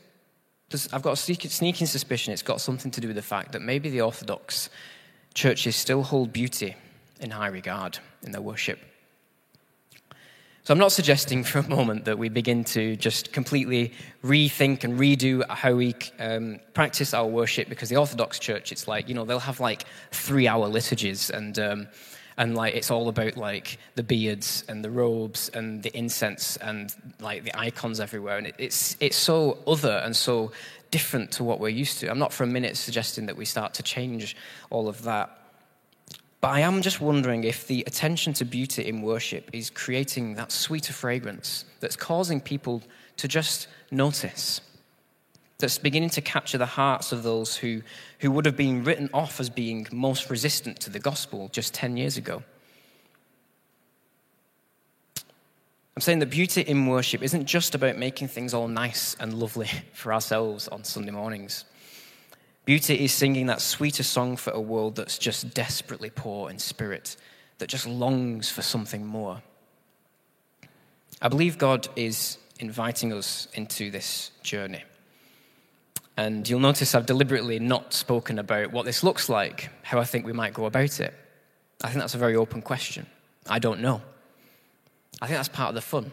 I've 0.92 1.02
got 1.02 1.12
a 1.12 1.16
sneaking 1.16 1.86
suspicion 1.86 2.32
it's 2.32 2.42
got 2.42 2.60
something 2.60 2.90
to 2.90 3.00
do 3.00 3.06
with 3.06 3.16
the 3.16 3.22
fact 3.22 3.52
that 3.52 3.62
maybe 3.62 3.88
the 3.88 4.00
Orthodox 4.00 4.68
churches 5.32 5.76
still 5.76 6.02
hold 6.02 6.32
beauty 6.32 6.74
in 7.20 7.30
high 7.30 7.46
regard 7.46 7.98
in 8.22 8.32
their 8.32 8.42
worship. 8.42 8.80
So 10.66 10.72
I'm 10.72 10.80
not 10.80 10.90
suggesting 10.90 11.44
for 11.44 11.60
a 11.60 11.68
moment 11.68 12.06
that 12.06 12.18
we 12.18 12.28
begin 12.28 12.64
to 12.64 12.96
just 12.96 13.32
completely 13.32 13.92
rethink 14.24 14.82
and 14.82 14.98
redo 14.98 15.48
how 15.48 15.74
we 15.74 15.94
um, 16.18 16.58
practice 16.74 17.14
our 17.14 17.24
worship 17.24 17.68
because 17.68 17.88
the 17.88 17.94
Orthodox 17.94 18.40
Church, 18.40 18.72
it's 18.72 18.88
like, 18.88 19.08
you 19.08 19.14
know, 19.14 19.24
they'll 19.24 19.38
have 19.38 19.60
like 19.60 19.84
three 20.10 20.48
hour 20.48 20.66
liturgies 20.66 21.30
and, 21.30 21.56
um, 21.60 21.86
and 22.36 22.56
like 22.56 22.74
it's 22.74 22.90
all 22.90 23.08
about 23.08 23.36
like 23.36 23.78
the 23.94 24.02
beards 24.02 24.64
and 24.68 24.84
the 24.84 24.90
robes 24.90 25.50
and 25.50 25.84
the 25.84 25.96
incense 25.96 26.56
and 26.56 26.92
like 27.20 27.44
the 27.44 27.56
icons 27.56 28.00
everywhere. 28.00 28.36
And 28.36 28.48
it, 28.48 28.56
it's, 28.58 28.96
it's 28.98 29.16
so 29.16 29.58
other 29.68 30.02
and 30.04 30.16
so 30.16 30.50
different 30.90 31.30
to 31.30 31.44
what 31.44 31.60
we're 31.60 31.68
used 31.68 32.00
to. 32.00 32.10
I'm 32.10 32.18
not 32.18 32.32
for 32.32 32.42
a 32.42 32.48
minute 32.48 32.76
suggesting 32.76 33.26
that 33.26 33.36
we 33.36 33.44
start 33.44 33.74
to 33.74 33.84
change 33.84 34.36
all 34.70 34.88
of 34.88 35.04
that. 35.04 35.45
But 36.40 36.48
I 36.48 36.60
am 36.60 36.82
just 36.82 37.00
wondering 37.00 37.44
if 37.44 37.66
the 37.66 37.82
attention 37.86 38.32
to 38.34 38.44
beauty 38.44 38.86
in 38.86 39.02
worship 39.02 39.50
is 39.52 39.70
creating 39.70 40.34
that 40.34 40.52
sweeter 40.52 40.92
fragrance 40.92 41.64
that's 41.80 41.96
causing 41.96 42.40
people 42.40 42.82
to 43.16 43.28
just 43.28 43.68
notice, 43.90 44.60
that's 45.58 45.78
beginning 45.78 46.10
to 46.10 46.20
capture 46.20 46.58
the 46.58 46.66
hearts 46.66 47.12
of 47.12 47.22
those 47.22 47.56
who, 47.56 47.80
who 48.20 48.30
would 48.30 48.44
have 48.44 48.56
been 48.56 48.84
written 48.84 49.08
off 49.14 49.40
as 49.40 49.48
being 49.48 49.86
most 49.90 50.28
resistant 50.28 50.78
to 50.80 50.90
the 50.90 50.98
gospel 50.98 51.48
just 51.52 51.72
10 51.72 51.96
years 51.96 52.18
ago. 52.18 52.42
I'm 55.96 56.02
saying 56.02 56.18
the 56.18 56.26
beauty 56.26 56.60
in 56.60 56.86
worship 56.86 57.22
isn't 57.22 57.46
just 57.46 57.74
about 57.74 57.96
making 57.96 58.28
things 58.28 58.52
all 58.52 58.68
nice 58.68 59.16
and 59.18 59.32
lovely 59.32 59.70
for 59.94 60.12
ourselves 60.12 60.68
on 60.68 60.84
Sunday 60.84 61.10
mornings. 61.10 61.64
Beauty 62.66 63.04
is 63.04 63.12
singing 63.12 63.46
that 63.46 63.60
sweeter 63.60 64.02
song 64.02 64.36
for 64.36 64.50
a 64.50 64.60
world 64.60 64.96
that's 64.96 65.18
just 65.18 65.54
desperately 65.54 66.10
poor 66.10 66.50
in 66.50 66.58
spirit, 66.58 67.16
that 67.58 67.68
just 67.68 67.86
longs 67.86 68.50
for 68.50 68.60
something 68.60 69.06
more. 69.06 69.40
I 71.22 71.28
believe 71.28 71.58
God 71.58 71.88
is 71.94 72.38
inviting 72.58 73.12
us 73.12 73.46
into 73.54 73.92
this 73.92 74.32
journey. 74.42 74.82
And 76.16 76.48
you'll 76.48 76.58
notice 76.58 76.92
I've 76.94 77.06
deliberately 77.06 77.60
not 77.60 77.92
spoken 77.92 78.40
about 78.40 78.72
what 78.72 78.84
this 78.84 79.04
looks 79.04 79.28
like, 79.28 79.70
how 79.82 80.00
I 80.00 80.04
think 80.04 80.26
we 80.26 80.32
might 80.32 80.52
go 80.52 80.64
about 80.64 80.98
it. 80.98 81.14
I 81.84 81.88
think 81.88 82.00
that's 82.00 82.16
a 82.16 82.18
very 82.18 82.34
open 82.34 82.62
question. 82.62 83.06
I 83.48 83.60
don't 83.60 83.80
know. 83.80 84.02
I 85.22 85.28
think 85.28 85.38
that's 85.38 85.48
part 85.48 85.68
of 85.68 85.76
the 85.76 85.82
fun. 85.82 86.10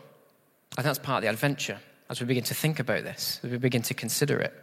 I 0.73 0.83
think 0.83 0.85
that's 0.85 0.99
part 0.99 1.17
of 1.17 1.23
the 1.23 1.29
adventure 1.29 1.79
as 2.11 2.19
we 2.19 2.27
begin 2.27 2.43
to 2.43 2.53
think 2.53 2.79
about 2.79 3.03
this, 3.03 3.39
as 3.43 3.49
we 3.49 3.57
begin 3.57 3.81
to 3.83 3.95
consider 3.95 4.39
it. 4.39 4.53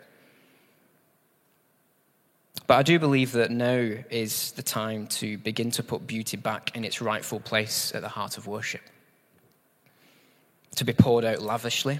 But 2.70 2.78
I 2.78 2.83
do 2.85 3.00
believe 3.00 3.33
that 3.33 3.50
now 3.50 3.96
is 4.11 4.52
the 4.52 4.62
time 4.62 5.09
to 5.09 5.37
begin 5.38 5.72
to 5.72 5.83
put 5.83 6.06
beauty 6.06 6.37
back 6.37 6.76
in 6.76 6.85
its 6.85 7.00
rightful 7.00 7.40
place 7.40 7.92
at 7.96 8.00
the 8.00 8.09
heart 8.09 8.38
of 8.38 8.46
worship. 8.46 8.83
To 10.76 10.85
be 10.85 10.92
poured 10.92 11.24
out 11.24 11.42
lavishly, 11.42 11.98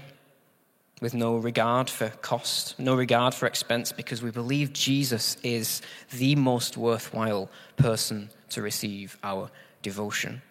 with 1.01 1.13
no 1.13 1.35
regard 1.35 1.89
for 1.89 2.07
cost, 2.07 2.79
no 2.79 2.95
regard 2.95 3.33
for 3.33 3.47
expense, 3.47 3.91
because 3.91 4.23
we 4.23 4.31
believe 4.31 4.71
Jesus 4.71 5.35
is 5.43 5.81
the 6.09 6.37
most 6.37 6.77
worthwhile 6.77 7.49
person 7.75 8.29
to 8.51 8.61
receive 8.61 9.17
our 9.25 9.51
devotion. 9.81 10.41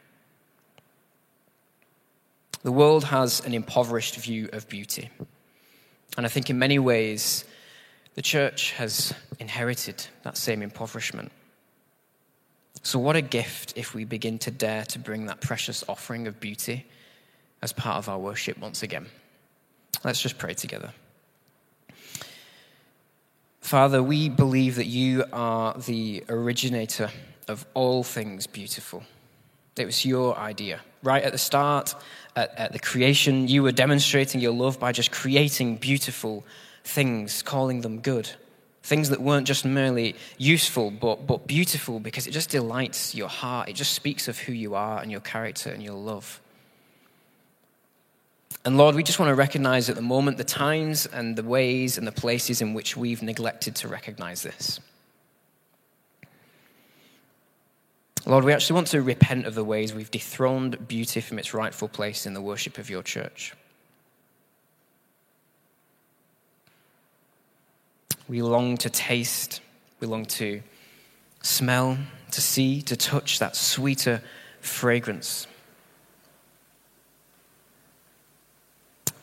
The 2.62 2.72
world 2.72 3.04
has 3.04 3.40
an 3.46 3.54
impoverished 3.54 4.16
view 4.16 4.50
of 4.52 4.68
beauty. 4.68 5.08
And 6.18 6.26
I 6.26 6.28
think 6.28 6.50
in 6.50 6.58
many 6.58 6.78
ways, 6.78 7.46
the 8.20 8.24
church 8.24 8.72
has 8.72 9.14
inherited 9.38 10.06
that 10.24 10.36
same 10.36 10.60
impoverishment. 10.60 11.32
So, 12.82 12.98
what 12.98 13.16
a 13.16 13.22
gift 13.22 13.72
if 13.76 13.94
we 13.94 14.04
begin 14.04 14.38
to 14.40 14.50
dare 14.50 14.84
to 14.92 14.98
bring 14.98 15.24
that 15.24 15.40
precious 15.40 15.82
offering 15.88 16.26
of 16.26 16.38
beauty 16.38 16.84
as 17.62 17.72
part 17.72 17.96
of 17.96 18.10
our 18.10 18.18
worship 18.18 18.58
once 18.58 18.82
again. 18.82 19.06
Let's 20.04 20.20
just 20.20 20.36
pray 20.36 20.52
together. 20.52 20.92
Father, 23.62 24.02
we 24.02 24.28
believe 24.28 24.74
that 24.74 24.86
you 24.86 25.24
are 25.32 25.78
the 25.78 26.22
originator 26.28 27.08
of 27.48 27.64
all 27.72 28.02
things 28.02 28.46
beautiful. 28.46 29.02
It 29.78 29.86
was 29.86 30.04
your 30.04 30.36
idea. 30.36 30.80
Right 31.02 31.22
at 31.22 31.32
the 31.32 31.38
start, 31.38 31.94
at, 32.36 32.52
at, 32.58 32.72
the 32.72 32.80
creation, 32.80 33.48
you 33.48 33.62
were 33.62 33.72
demonstrating 33.72 34.42
your 34.42 34.52
love 34.52 34.78
by 34.78 34.92
just 34.92 35.10
creating 35.10 35.76
beautiful 35.76 36.44
things, 36.84 37.42
calling 37.42 37.80
them 37.80 38.00
good. 38.00 38.30
Things 38.82 39.10
that 39.10 39.20
weren't 39.20 39.46
just 39.46 39.64
merely 39.64 40.16
useful, 40.38 40.90
but, 40.90 41.26
but 41.26 41.46
beautiful 41.46 42.00
because 42.00 42.26
it 42.26 42.30
just 42.30 42.50
delights 42.50 43.14
your 43.14 43.28
heart. 43.28 43.68
It 43.68 43.74
just 43.74 43.92
speaks 43.92 44.26
of 44.26 44.38
who 44.38 44.52
you 44.52 44.74
are 44.74 45.00
and 45.00 45.10
your 45.10 45.20
character 45.20 45.70
and 45.70 45.82
your 45.82 45.94
love. 45.94 46.40
And 48.64 48.76
Lord, 48.76 48.94
we 48.94 49.02
just 49.02 49.18
want 49.18 49.30
to 49.30 49.34
recognize 49.34 49.88
at 49.88 49.96
the 49.96 50.02
moment 50.02 50.36
the 50.36 50.44
times 50.44 51.06
and 51.06 51.36
the 51.36 51.42
ways 51.42 51.96
and 51.96 52.06
the 52.06 52.12
places 52.12 52.60
in 52.60 52.74
which 52.74 52.96
we've 52.96 53.22
neglected 53.22 53.74
to 53.76 53.88
recognize 53.88 54.42
this. 54.42 54.80
Lord, 58.26 58.44
we 58.44 58.52
actually 58.52 58.74
want 58.74 58.88
to 58.88 59.00
repent 59.00 59.46
of 59.46 59.54
the 59.54 59.64
ways 59.64 59.94
we've 59.94 60.10
dethroned 60.10 60.86
beauty 60.86 61.22
from 61.22 61.38
its 61.38 61.54
rightful 61.54 61.88
place 61.88 62.26
in 62.26 62.34
the 62.34 62.42
worship 62.42 62.76
of 62.76 62.90
your 62.90 63.02
church. 63.02 63.54
We 68.30 68.42
long 68.42 68.76
to 68.76 68.88
taste, 68.88 69.60
we 69.98 70.06
long 70.06 70.24
to 70.26 70.62
smell, 71.42 71.98
to 72.30 72.40
see, 72.40 72.80
to 72.82 72.96
touch 72.96 73.40
that 73.40 73.56
sweeter 73.56 74.22
fragrance. 74.60 75.48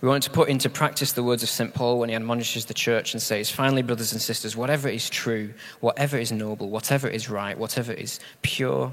We 0.02 0.10
want 0.10 0.24
to 0.24 0.30
put 0.30 0.50
into 0.50 0.70
practice 0.70 1.13
the 1.13 1.24
words 1.24 1.41
of 1.41 1.48
St. 1.48 1.74
Paul 1.74 2.00
when 2.00 2.10
he 2.10 2.15
admonishes 2.15 2.65
the 2.65 2.74
church 2.74 3.13
and 3.13 3.22
says, 3.22 3.50
Finally, 3.50 3.84
brothers 3.84 4.12
and 4.12 4.22
sisters, 4.22 4.58
whatever 4.58 4.89
is 4.89 5.10
true, 5.10 5.54
whatever 5.80 6.17
is 6.17 6.34
noble, 6.34 6.70
whatever 6.70 7.08
is 7.08 7.30
right, 7.30 7.58
whatever 7.58 7.93
is 7.93 8.20
pure, 8.41 8.91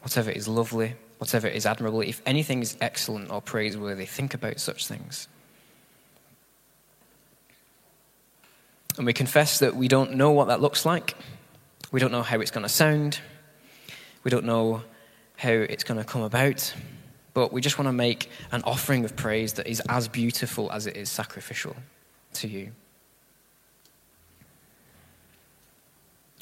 whatever 0.00 0.30
is 0.30 0.48
lovely, 0.48 0.94
whatever 1.18 1.48
is 1.48 1.66
admirable, 1.66 2.00
if 2.00 2.22
anything 2.24 2.62
is 2.62 2.78
excellent 2.80 3.30
or 3.30 3.42
praiseworthy, 3.42 4.06
think 4.06 4.32
about 4.32 4.58
such 4.58 4.86
things. 4.86 5.28
And 9.00 9.06
we 9.06 9.14
confess 9.14 9.60
that 9.60 9.74
we 9.74 9.88
don't 9.88 10.12
know 10.12 10.30
what 10.32 10.48
that 10.48 10.60
looks 10.60 10.84
like. 10.84 11.16
We 11.90 12.00
don't 12.00 12.12
know 12.12 12.20
how 12.20 12.38
it's 12.40 12.50
going 12.50 12.64
to 12.64 12.68
sound. 12.68 13.18
We 14.24 14.30
don't 14.30 14.44
know 14.44 14.82
how 15.38 15.52
it's 15.52 15.84
going 15.84 15.96
to 15.96 16.04
come 16.04 16.20
about. 16.20 16.74
But 17.32 17.50
we 17.50 17.62
just 17.62 17.78
want 17.78 17.88
to 17.88 17.94
make 17.94 18.28
an 18.52 18.60
offering 18.64 19.06
of 19.06 19.16
praise 19.16 19.54
that 19.54 19.66
is 19.66 19.80
as 19.88 20.06
beautiful 20.06 20.70
as 20.70 20.86
it 20.86 20.98
is 20.98 21.08
sacrificial 21.08 21.74
to 22.34 22.48
you. 22.48 22.72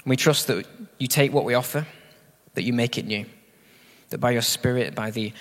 We 0.04 0.16
trust 0.16 0.48
that 0.48 0.66
you 0.98 1.06
take 1.06 1.32
what 1.32 1.44
we 1.44 1.54
offer, 1.54 1.86
that 2.54 2.62
you 2.64 2.72
make 2.72 2.98
it 2.98 3.06
new, 3.06 3.24
that 4.08 4.18
by 4.18 4.32
your 4.32 4.42
Spirit, 4.42 4.96
by 4.96 5.12
the 5.12 5.32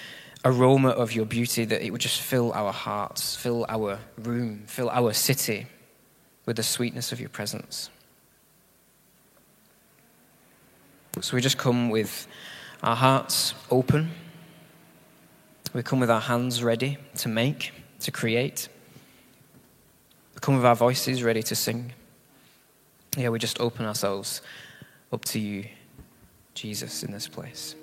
aroma 0.46 0.90
of 0.90 1.14
your 1.14 1.26
beauty, 1.26 1.66
that 1.66 1.82
it 1.82 1.90
would 1.90 2.02
just 2.02 2.22
fill 2.22 2.54
our 2.54 2.72
hearts, 2.72 3.36
fill 3.36 3.66
our 3.68 3.98
room, 4.20 4.66
fill 4.68 4.92
our 4.92 5.14
city 5.14 5.66
with 6.48 6.56
the 6.56 6.64
sweetness 6.64 7.12
of 7.12 7.20
your 7.20 7.30
presence. 7.30 7.92
So 11.22 11.36
we 11.36 11.42
just 11.42 11.60
come 11.60 11.90
with 11.92 12.28
our 12.82 12.96
hearts 12.96 13.54
open 13.70 14.10
we 15.78 15.84
come 15.84 16.00
with 16.00 16.10
our 16.10 16.22
hands 16.22 16.64
ready 16.64 16.98
to 17.18 17.30
make, 17.30 17.72
to 18.00 18.12
create. 18.12 18.68
We 20.34 20.40
come 20.40 20.56
with 20.56 20.66
our 20.66 20.76
voices 20.76 21.22
ready 21.22 21.44
to 21.44 21.56
sing. 21.56 21.94
Yeah, 23.16 23.30
we 23.30 23.38
just 23.38 23.60
open 23.60 23.86
ourselves 23.86 24.42
up 25.14 25.24
to 25.26 25.40
you, 25.40 25.66
Jesus, 26.56 27.04
in 27.04 27.12
this 27.12 27.28
place. 27.28 27.76